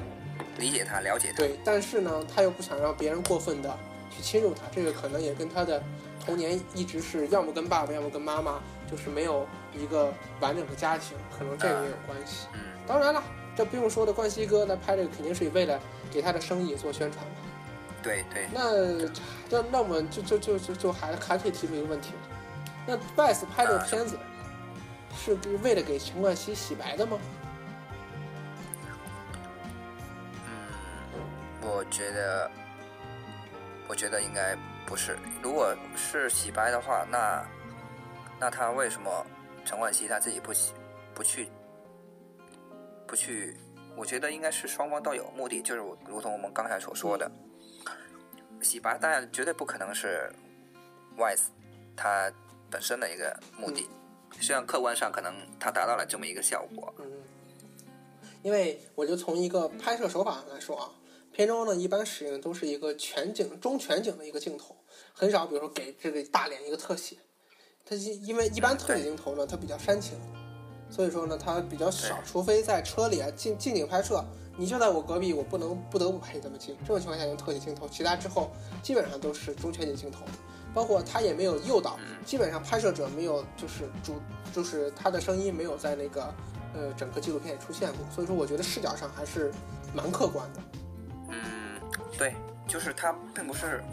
[0.58, 1.36] 理解他，了解他。
[1.36, 3.76] 对，但是呢，他又不想让别人过分的
[4.10, 5.82] 去侵入他，这个可能也跟他的
[6.24, 10.10] 童年一直是要么跟爸爸，要么跟妈妈，就是没有一个
[10.40, 12.46] 完整的家庭，可能这个也有关系。
[12.54, 13.22] 嗯，当然了，
[13.56, 15.80] 这不用说的，冠希哥他拍这个肯定是为了
[16.10, 17.32] 给他的生意做宣传嘛。
[18.02, 18.46] 对对。
[18.52, 18.70] 那
[19.50, 22.18] 那那我们就就就就就还还可以提出一个问题了，
[22.86, 24.18] 那 VICE 拍这个片子
[25.16, 27.18] 是为了给陈冠希洗白的吗？
[30.46, 30.52] 嗯
[31.62, 32.50] 我觉得，
[33.88, 35.18] 我觉得应该不是。
[35.42, 37.44] 如果是洗白的话，那
[38.38, 39.26] 那他为什么
[39.64, 40.72] 陈冠希他自己不洗
[41.12, 41.50] 不去
[43.06, 43.56] 不去？
[43.96, 47.30] 我觉得应该是双方都有目的，就是如同我们刚才所说的，
[48.60, 50.30] 洗白当然绝对不可能是
[51.16, 51.46] Wise
[51.96, 52.30] 他
[52.70, 53.88] 本身的一个目的。
[54.40, 56.92] 虽然客观上可能他达到了这么一个效果。
[56.98, 57.10] 嗯，
[58.42, 60.90] 因为我就从一个拍摄手法来说啊。
[61.32, 64.74] 片中呢，一般使用都是一个全景、中全景的一个镜头，
[65.12, 67.16] 很少，比如说给这个大脸一个特写。
[67.84, 70.18] 它因因为一般特写镜头呢，它比较煽情，
[70.96, 72.16] 所以说呢，它比较少。
[72.24, 74.24] 除非在车里啊，近近景拍摄，
[74.56, 76.74] 你就在我隔壁，我不能不得不拍这么近。
[76.80, 78.50] 这种情况下用特写镜头，其他之后
[78.82, 80.20] 基本上都是中全景镜头，
[80.72, 84.14] 包括它也没有诱导，基本上拍摄者没有就是主
[84.54, 86.32] 就是他的声音没有在那个
[86.74, 89.52] 呃整个纪录片里出现过，所以说我觉得视角上还是
[89.92, 90.60] 蛮客观的。
[91.28, 91.78] 嗯
[92.16, 92.34] 对，
[92.66, 93.84] 就是它并不是很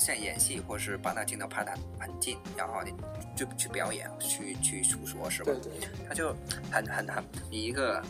[0.00, 2.92] 像演戏，或是把那镜头拍得很近，然后你
[3.36, 5.52] 就去表演、去去诉说，是吧？
[5.52, 5.88] 对对。
[6.08, 6.34] 他就
[6.72, 8.02] 很很很以一个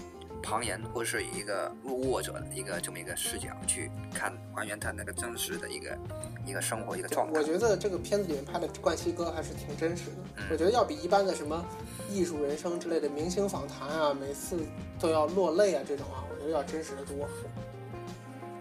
[0.42, 5.98] 旁人或是以一个入卧者的一个这么一个视角去看，还原他那个真实的一个
[6.46, 7.38] 一个生活一个状态。
[7.38, 11.62] 我觉得这个片子里面拍的冠希哥还是挺真实的，我觉得要比一般的什么
[12.08, 14.60] 艺术人生之类的明星访谈啊，每次
[14.98, 17.28] 都要落泪啊这种啊，我觉得要真实的多。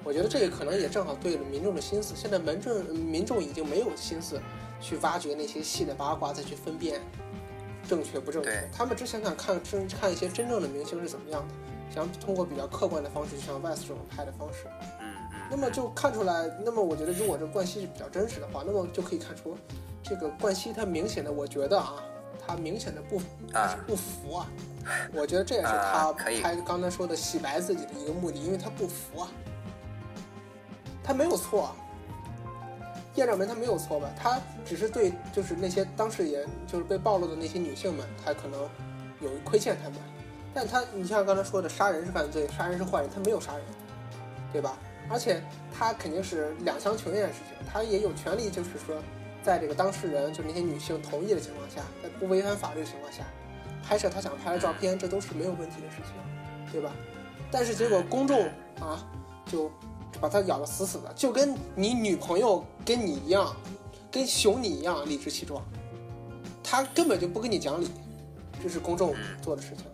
[0.10, 2.16] 我觉得这个可能也正好对了民众的心思。
[2.16, 4.41] 现在民众民众已经没有心思
[4.82, 6.99] 去挖掘那些细的八卦，再去分辨
[7.88, 8.68] 正确不正确。
[8.74, 11.53] 他们只想想看真看一些真正的明星是怎么样的，
[11.93, 14.66] 想通过比较客观的方式，就像 VICE 这种拍的方式。
[14.99, 15.41] 嗯嗯。
[15.51, 19.55] 那么就看出来，那么我觉得如果这冠希是比较真实的话，那么就可以看出
[20.01, 21.93] 这个冠希他明显的，我觉得啊，
[22.47, 23.26] 他明显的不是
[23.86, 24.49] 不服啊。
[25.14, 29.30] 我觉得这也是他拍刚才说的洗白自己的一个目的，因为他不服啊。
[31.10, 31.76] 他没有错，
[33.16, 34.07] 叶兆门他没有错吧？
[34.16, 38.62] 他只是对就是那些当时也就是被暴露的那些女性们，他可能
[39.20, 39.97] 有亏欠他们。
[40.53, 43.66] 但他你像刚才说的，杀人是犯罪，杀人是坏人，他没有杀人，
[44.53, 44.78] 对吧？
[45.10, 45.41] 而且
[45.76, 48.95] 他肯定是两厢情愿的事情，他也有权利，就是说，
[49.41, 53.24] 在这个当事人就是那些女性同意的情况下，在不违反法律的情况下，
[53.84, 56.91] 拍摄他想拍的照片，这都是没有问题的事情，对吧？
[57.49, 58.45] 但是结果公众
[58.80, 59.03] 啊，
[59.47, 59.72] 就。
[60.20, 63.55] 把他咬得死死的，就跟你女朋友跟你一样，
[64.12, 65.64] 跟熊你一样理直气壮，
[66.64, 67.89] 他根本就不跟你讲理，
[68.62, 69.86] 这是公众做的事情。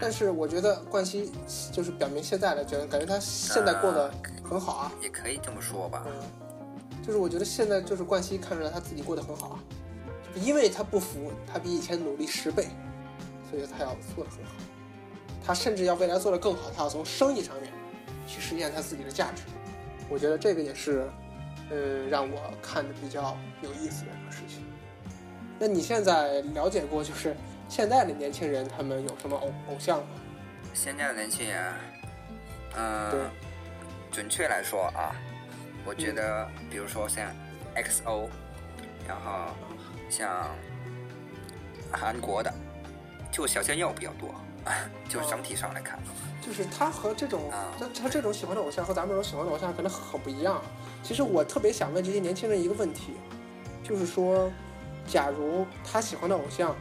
[0.00, 1.30] 但是我觉得冠希
[1.72, 4.10] 就是表明现在的觉得，感觉他现在过得
[4.42, 6.06] 很好啊，也可以这么说吧。
[7.04, 9.58] 就是我觉得现在就是冠希看出来他自己过得很好啊，
[10.32, 12.68] 就是因为他不服，他比以前努力十倍，
[13.50, 14.52] 所以他要做得很好，
[15.44, 17.69] 他甚至要未来做得更好，他要从生意上面。
[18.30, 19.42] 去实现他自己的价值，
[20.08, 21.10] 我觉得这个也是，
[21.68, 24.64] 呃，让我看的比较有意思的一个事情。
[25.58, 27.36] 那你现在了解过，就是
[27.68, 30.08] 现在的年轻人他们有什么偶偶像吗？
[30.72, 31.74] 现在的年轻人，
[32.76, 33.28] 嗯，
[34.12, 35.10] 准确来说啊，
[35.84, 37.26] 我觉得，比如说像
[37.74, 38.28] XO，
[39.08, 39.52] 然后
[40.08, 40.48] 像
[41.90, 42.54] 韩国的，
[43.32, 44.32] 就小鲜肉比较多。
[45.08, 45.98] 就是整体上来看，
[46.40, 50.62] 就是他和这种啊他他这种喜欢的偶像和咱们这种喜欢的偶像可能很不一样。
[51.02, 53.14] 其实我特别想问这些年轻人一个问题，
[53.82, 54.50] 就是说，
[55.06, 56.74] 假如他喜欢的偶像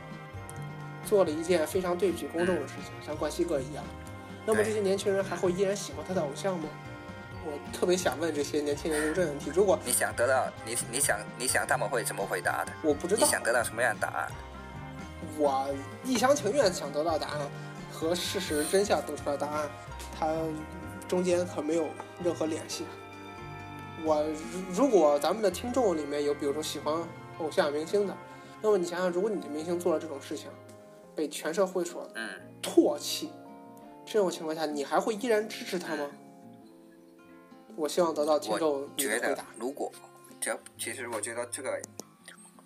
[1.05, 3.84] 做了一件非常对不起公众的事情，像冠希哥一样，
[4.45, 6.68] 那么这些年轻人还会依然喜欢他的偶像吗？
[7.45, 9.49] 我特别想问这些年轻人一个这个问题。
[9.55, 12.72] 如果你想得到你你想你想他们会怎么回答的？
[12.84, 14.32] 我不知道，你想得到什么样的答案？
[15.38, 15.68] 我
[16.03, 17.39] 一厢情愿想得到答案
[18.00, 19.70] 和事实真相得出来的答案，
[20.18, 20.34] 它
[21.06, 21.89] 中间可没有
[22.24, 22.86] 任何联系。
[24.06, 26.95] 我如如果咱们的听众里面有，比如说喜欢
[27.39, 28.16] 偶像明星的，
[28.62, 30.50] 那么你想想，如果你的明星做了这种事情，
[31.14, 32.30] 被全社会所嗯，
[32.64, 33.30] 唾弃，
[34.06, 36.10] 这种情况下，你还会依然支持他吗？
[37.76, 39.45] 我希望得到听众我觉得你的回答。
[39.58, 39.91] 如果
[40.39, 41.78] 只要其实我觉得这个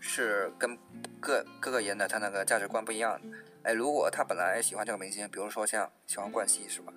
[0.06, 0.78] 是跟
[1.22, 3.38] 各各个人的他那个价值观不一样的。
[3.64, 6.92] 哎，如果他本来喜欢这个明星，比如说像喜欢冠希是吧？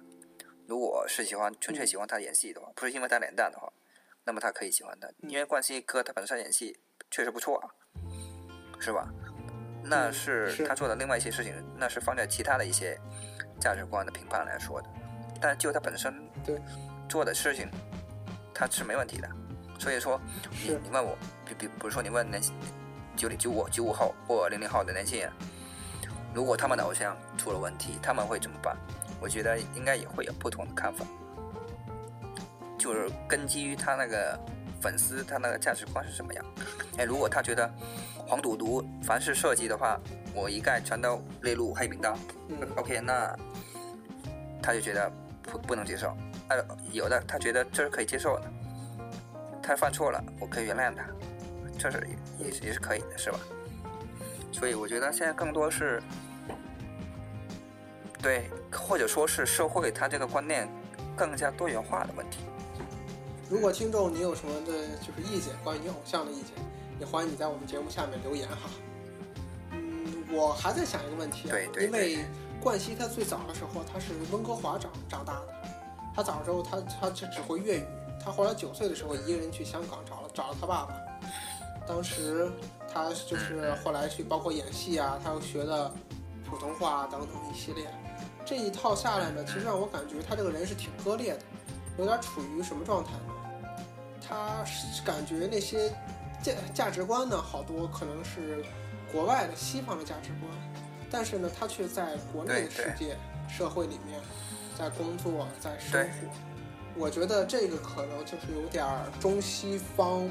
[0.66, 3.72] 如果是喜欢纯粹喜欢他演戏的话，不是因为他脸蛋的话，
[4.24, 6.76] 那么他可以喜欢他，因为冠希哥他本身演戏
[7.08, 7.70] 确实不错啊，
[8.80, 9.08] 是吧？
[9.84, 12.98] 那嗯是是他做的另外一些事情，那是放在其他的一些
[13.60, 14.88] 价值观的评判来说的。
[15.40, 16.12] 但就他本身
[16.44, 16.60] 对
[17.08, 17.70] 做的事情，
[18.52, 19.30] 他是没问题的。
[19.78, 22.42] 所以说，你你问我，比比比如说你问年
[23.16, 25.32] 九零九五九五后或零零后的年轻人，
[26.34, 28.76] 如果他们的偶像出了问题，他们会怎么办？
[29.20, 31.04] 我觉得应该也会有不同的看法，
[32.76, 34.38] 就是根基于他那个
[34.80, 36.44] 粉丝他那个价值观是什么样。
[36.98, 37.68] 哎，如果他觉得
[38.26, 39.98] 黄赌毒凡是涉及的话，
[40.34, 42.14] 我一概全都列入黑名单。
[42.48, 43.34] 嗯 OK，那
[44.62, 45.10] 他就觉得
[45.42, 46.14] 不不能接受。
[46.48, 46.62] 呃，
[46.92, 48.50] 有的他觉得这是可以接受的，
[49.62, 51.04] 他犯错了，我可以原谅他，
[51.78, 52.06] 这是
[52.38, 53.38] 也也是可以的，是吧？
[54.52, 56.02] 所以我觉得现在更多是，
[58.22, 60.66] 对，或者说是社会它这个观念
[61.14, 62.38] 更加多元化的问题。
[63.50, 66.52] 如果听众你有什么的就是意见，关于你偶像的意见，
[66.98, 68.70] 也欢迎你在我们节目下面留言哈。
[69.72, 72.24] 嗯，我还在想一个问题啊，对对因为
[72.60, 75.48] 冠希他最早的时候他是温哥华长长大的，
[76.14, 77.84] 他早时候他他只只会粤语，
[78.18, 80.94] 他后来九岁的时候一个人去香港找了找了他爸爸，
[81.86, 82.50] 当时
[82.92, 85.90] 他就是后来去包括演戏啊，他又学的
[86.44, 87.86] 普通话等等一系列，
[88.44, 91.40] 这一套下来呢，其实让我感觉他这个人是挺割裂的，
[91.98, 93.34] 有点处于什么状态呢？
[94.28, 95.90] 他是感觉那些
[96.42, 98.64] 价价值观呢，好多可能是
[99.12, 100.50] 国外的西方的价值观，
[101.10, 103.16] 但是呢，他却在国内的世界
[103.48, 104.20] 社会里面，
[104.76, 106.08] 在工作，在生活。
[106.98, 110.28] 我觉得这个可能就是有点儿中西方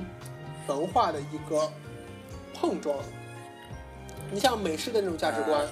[0.67, 1.71] 文化的一个
[2.53, 2.97] 碰撞。
[4.31, 5.67] 你像美式的那种价值观，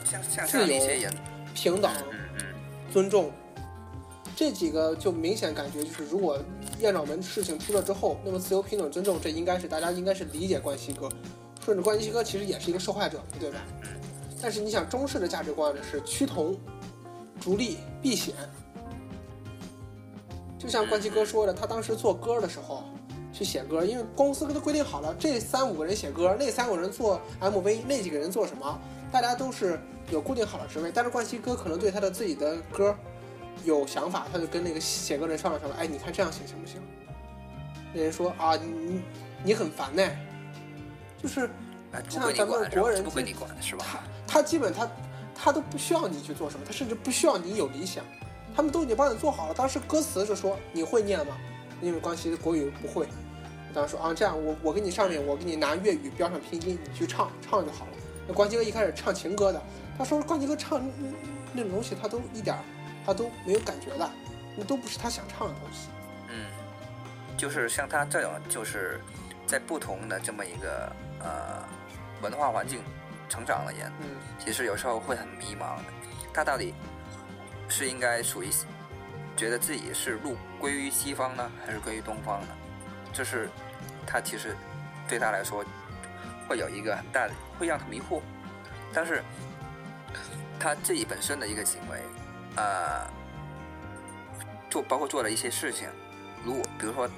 [0.45, 1.09] 自由
[1.55, 1.91] 平等、
[2.91, 3.31] 尊重，
[4.35, 6.37] 这几个就明显感觉就是，如果
[6.79, 11.09] 艳照门事情出了之后，那么自由、平等、尊重，这应该是大家应该是理解冠希哥，
[11.65, 13.59] 顺着冠希哥其实也是一个受害者，对吧？
[14.39, 16.55] 但是你想中式的价值观呢是趋同、
[17.39, 18.35] 逐利、避险，
[20.59, 22.83] 就像冠希哥说的，他当时做歌的时候
[23.33, 28.79] 去写歌，因为公司都规定好了，这三五个人写歌，那三五个人做 MV，那几个人做什么，
[29.11, 29.79] 大家都是
[30.11, 30.91] 有固定好的职位。
[30.93, 32.95] 但是冠希哥可能对他的自己的歌
[33.65, 36.79] 有想法，他就跟那个写歌人商量商量，哎，你看这样写行不行？
[37.91, 39.01] 那人说啊，你
[39.43, 40.07] 你很烦呢，
[41.21, 41.49] 就是
[42.07, 44.03] 像咱们国人这不归你管，是吧？
[44.27, 44.87] 他基本他
[45.33, 48.03] 他都不需要你去做什么，他甚至不需要你有理想，
[48.55, 49.53] 他们都已经帮你做好了。
[49.55, 51.35] 当时歌词是说你会念吗？
[51.83, 53.07] 因为关系国语不会，
[53.73, 57.91] 当时说啊这样我我给你上面我给你拿粤语标上拼音，你去唱唱就好了。
[58.27, 59.61] 那关基哥一开始唱情歌的，
[59.97, 61.13] 他说关基哥唱嗯
[61.51, 62.55] 那种东西他都一点
[63.05, 64.09] 他都没有感觉的，
[64.55, 65.89] 那都不是他想唱的东西。
[66.29, 66.45] 嗯，
[67.37, 69.01] 就是像他这种，就是
[69.45, 71.67] 在不同的这么一个呃
[72.21, 72.79] 文化环境
[73.27, 75.83] 成长的人，嗯其实有时候会很迷茫的。
[76.33, 76.73] 他到底
[77.67, 78.49] 是应该属于
[79.35, 82.47] 觉得自己是路归于西方呢，还是归于东方呢？
[83.11, 83.49] 这是
[84.05, 84.55] 他其实
[85.07, 85.63] 对他来说
[86.47, 88.21] 会有一个很大的，会让他迷惑。
[88.93, 89.23] 但是
[90.59, 91.99] 他自己本身的一个行为，
[92.55, 93.07] 呃，
[94.69, 95.89] 做包括做了一些事情，
[96.43, 97.09] 如果比如说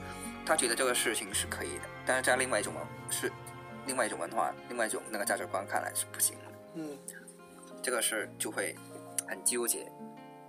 [0.45, 3.31] 他觉得这个事情是可以的，但是在另外一种文是
[3.85, 6.43] 另外一种文化、另外一种那个价值观看来是不行的。
[6.75, 6.97] 嗯
[7.83, 8.75] 这个事就会
[9.27, 9.83] 很纠结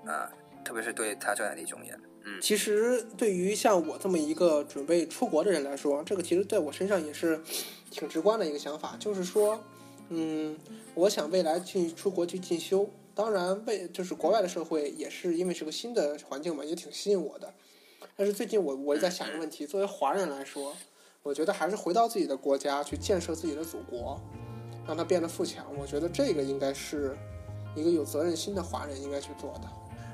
[0.07, 0.31] 啊，
[0.67, 7.41] 特别是对他这样的一种人，嗯其实对于像我这么一个准备出国的人来说，这个其实在我身上也是
[7.91, 9.62] 挺直观的一个想法，就是说，
[10.09, 10.59] 嗯，
[10.95, 17.55] 我想未来去出国去进修，当然为就是国外的社会也是因为是个新的环境嘛，也挺吸引我的。
[18.17, 20.75] 但是最近我我也在想一个问题，作为华人来说，
[21.23, 24.21] 我觉得还是回到自己的国家去建设自己的祖国，
[24.87, 25.67] 让它变得富强。
[25.79, 27.17] 我觉得这个应该是
[27.77, 29.69] 一个有责任心的华人应该去做的，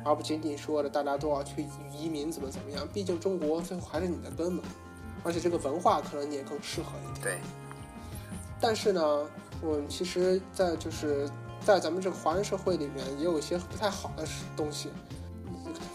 [0.05, 2.86] 而不仅仅说的大家都要去移民怎么怎么样。
[2.92, 4.62] 毕竟中国最后还是你的根嘛，
[5.22, 7.22] 而且这个文化可能你也更适合一点。
[7.22, 7.38] 对，
[8.61, 9.26] 但是呢，
[9.61, 11.28] 我其实，在就是
[11.64, 14.24] 在咱们这个华人社会里面，也有一些不太好的
[14.57, 14.88] 东西。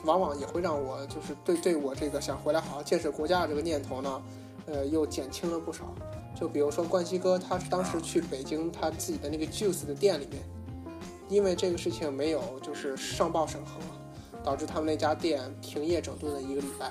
[0.06, 4.22] 往往也会让我就是对对我这个想回来好好建设国家的这个念头呢，
[4.66, 5.94] 呃，又减轻了不少。
[6.34, 10.42] 就比如说冠希哥，他是当时去北京他自己的那个 Juice 的店里面，
[11.28, 13.82] 因为这个事情没有就是上报审核，
[14.48, 16.90] 导致他们那家店停业整顿了一个礼拜。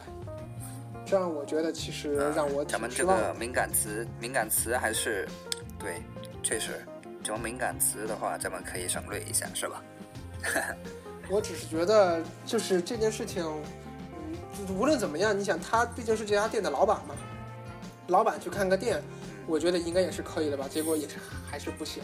[1.07, 5.27] 这让我觉得其实让我咱们这个敏感词敏感词还是
[5.79, 6.03] 对，
[6.43, 6.85] 确实，
[7.23, 9.83] 这种敏感词的话，咱们可以省略一下，是吧？
[11.31, 17.15] 我只是觉得，就是这件事情，嗯，无论怎么样，你想，他毕竟是这家店的老板嘛，
[18.09, 19.03] 老板去看个店，
[19.47, 20.67] 我觉得应该也是可以的吧。
[20.69, 21.15] 结果也是
[21.51, 22.03] 还是不行，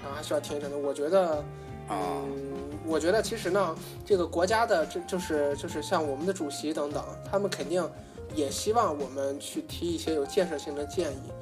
[0.00, 1.44] 然后还需要停一整我觉得，
[1.90, 7.88] 嗯，我觉得其实呢，这个国家的这就是就是像我们的主席等等，他们肯定
[8.34, 11.32] 也希望我们去提一些有建设性的建议。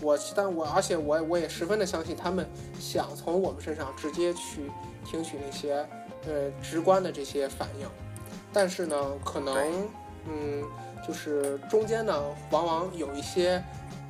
[0.00, 2.48] 我但我而且我我也十分的相信他们
[2.80, 4.70] 想从我们身上直接去
[5.04, 5.86] 听取那些。
[6.26, 7.86] 呃，直观的这些反应，
[8.50, 9.86] 但是呢，可能，
[10.26, 10.64] 嗯，
[11.06, 12.18] 就是中间呢，
[12.50, 13.62] 往往有一些，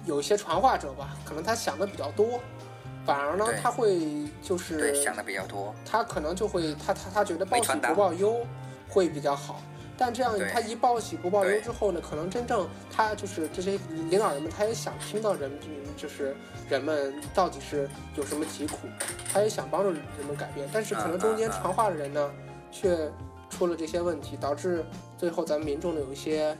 [0.06, 2.38] 有一些传话者吧，可能他想的比较多，
[3.04, 8.46] 反而呢，他会就是想的比较多，他可能就会他他他觉得报喜不报忧
[8.88, 9.60] 会比较好。
[9.96, 13.78] 但这样，他一报喜不报忧之后呢，可能真正他就是这些
[14.10, 15.48] 领导人们，他也想听到人，
[15.96, 16.34] 就是
[16.68, 18.88] 人们到底是有什么疾苦，
[19.32, 20.68] 他也想帮助人们改变。
[20.72, 22.30] 但是可能中间传话的人呢，
[22.72, 23.08] 却
[23.48, 24.84] 出了这些问题，导致
[25.16, 26.56] 最后咱们民众的有一些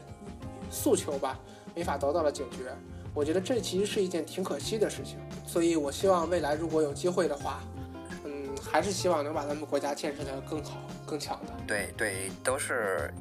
[0.71, 1.37] 诉求吧，
[1.75, 2.71] 没法得到了解决。
[3.13, 5.17] 我觉得这其实是一件挺可惜的事情。
[5.45, 7.59] 所以我希望未来如果有机会的话，
[8.23, 8.31] 嗯，
[8.71, 11.53] 还是希望能把咱们国家建设的更好、更强的。
[11.67, 13.13] 对对，都是。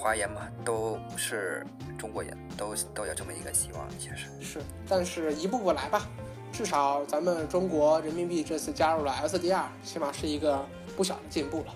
[0.00, 1.66] 华研嘛，都是
[1.98, 6.06] 中国人，都都有这么一个希望，其实是，但是一步步来吧，
[6.52, 10.64] 至少咱们中国人民币这次加入了 SDR，起码是一个
[10.96, 11.74] 不小的进步了。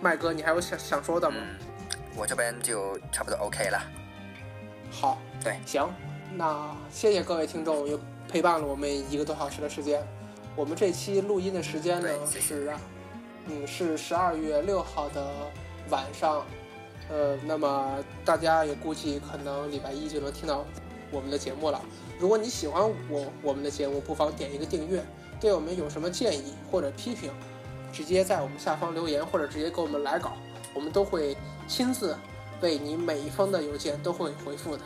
[0.00, 1.36] 麦哥，你还有想想说的吗？
[2.16, 3.80] 我这边就差不多 OK 了。
[4.90, 5.88] 好，对，行，
[6.34, 7.96] 那谢谢各位听众又
[8.32, 10.02] 陪伴了我们一个多小时的时间。
[10.56, 12.72] 我们这期录音的时间呢是，
[13.46, 15.30] 嗯，是十二月六号的
[15.90, 16.42] 晚上。
[17.10, 20.64] 呃，那么大家也估计可能礼拜一就能听到
[21.10, 21.78] 我们的节目了。
[22.18, 25.04] 如果你喜欢我我们的节目，不妨点一个订阅。
[25.38, 27.30] 对我们有什么建议或者批评，
[27.92, 30.32] 直接在我们下方留言，或者直接给我们来稿，
[30.72, 32.16] 我们都会亲自
[32.62, 34.82] 为你每一封的邮件都会回复的。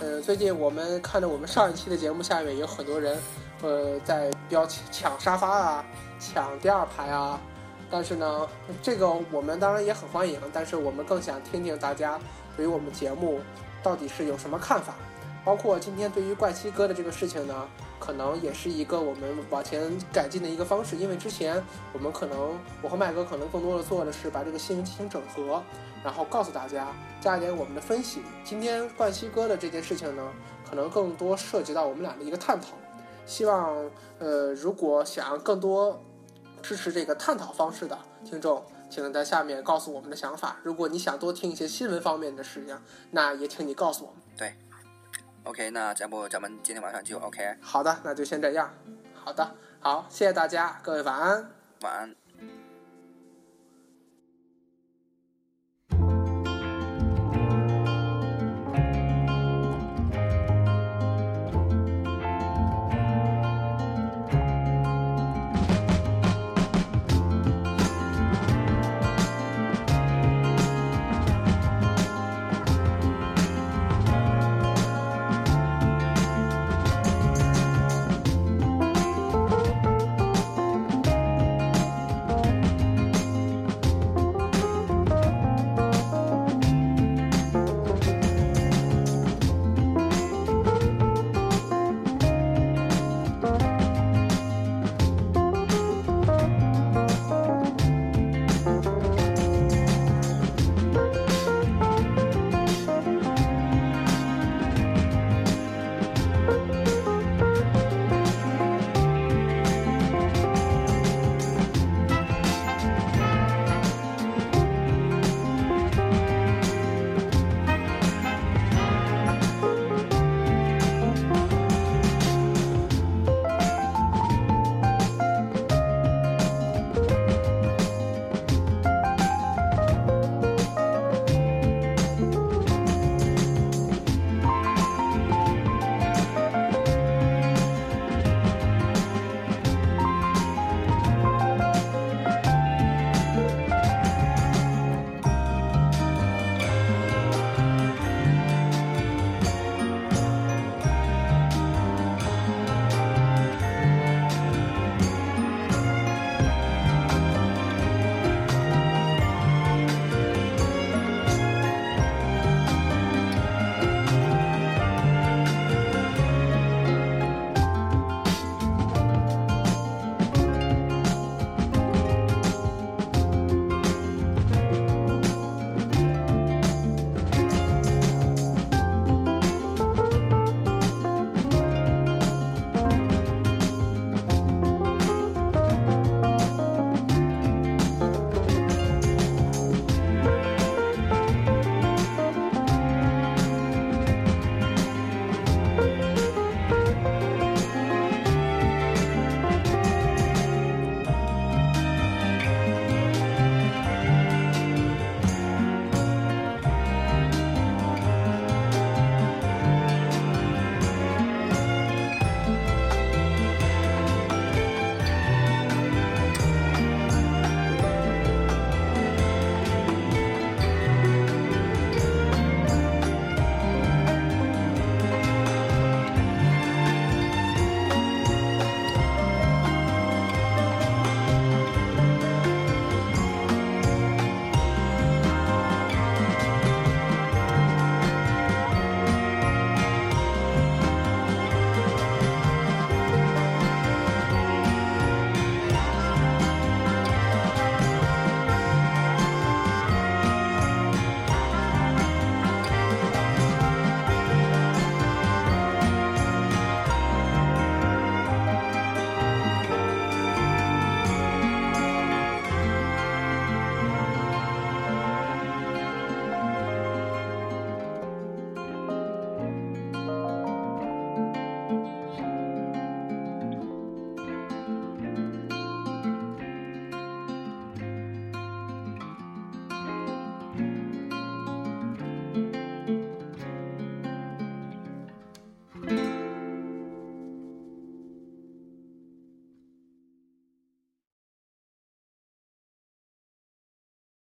[0.00, 3.18] 呃，最近我们看着我们上一期的节目下面有很多人，
[3.62, 5.84] 呃，在标抢沙发啊，
[6.20, 7.40] 抢第二排啊。
[7.90, 8.46] 但是呢，
[8.80, 12.16] 这个我们当然也很欢迎，但是我们更想听听大家
[12.56, 13.40] 对于我们节目
[13.82, 14.94] 到底是有什么看法，
[15.44, 17.66] 包括今天对于怪七哥的这个事情呢，
[17.98, 21.60] 可能也是一个我们往前改进的一个方式，因为之前
[21.92, 25.60] 我们可能我和麦哥可能更多的做的是把这个新闻进行整合，
[26.08, 26.88] 然后告诉大家
[27.20, 28.22] 加一点我们的分析。
[28.42, 30.32] 今天冠希哥的这件事情呢，
[30.66, 32.68] 可能更多涉及到我们俩的一个探讨，
[33.26, 33.76] 希望
[34.18, 36.02] 呃如果想更多。
[36.60, 40.56] 支持这个探讨方式的听众，请在下面告诉我们的想法。
[40.64, 42.76] 如果你想多听一些新闻方面的事情，
[43.12, 44.20] 那也请你告诉我们。
[44.36, 44.54] 对
[45.44, 47.56] ，OK，那这不咱们今天晚上就 OK。
[47.60, 48.74] 好的，那就先这样。
[49.14, 51.48] 好的，好，谢谢大家，各位晚安。
[51.82, 52.27] 晚安。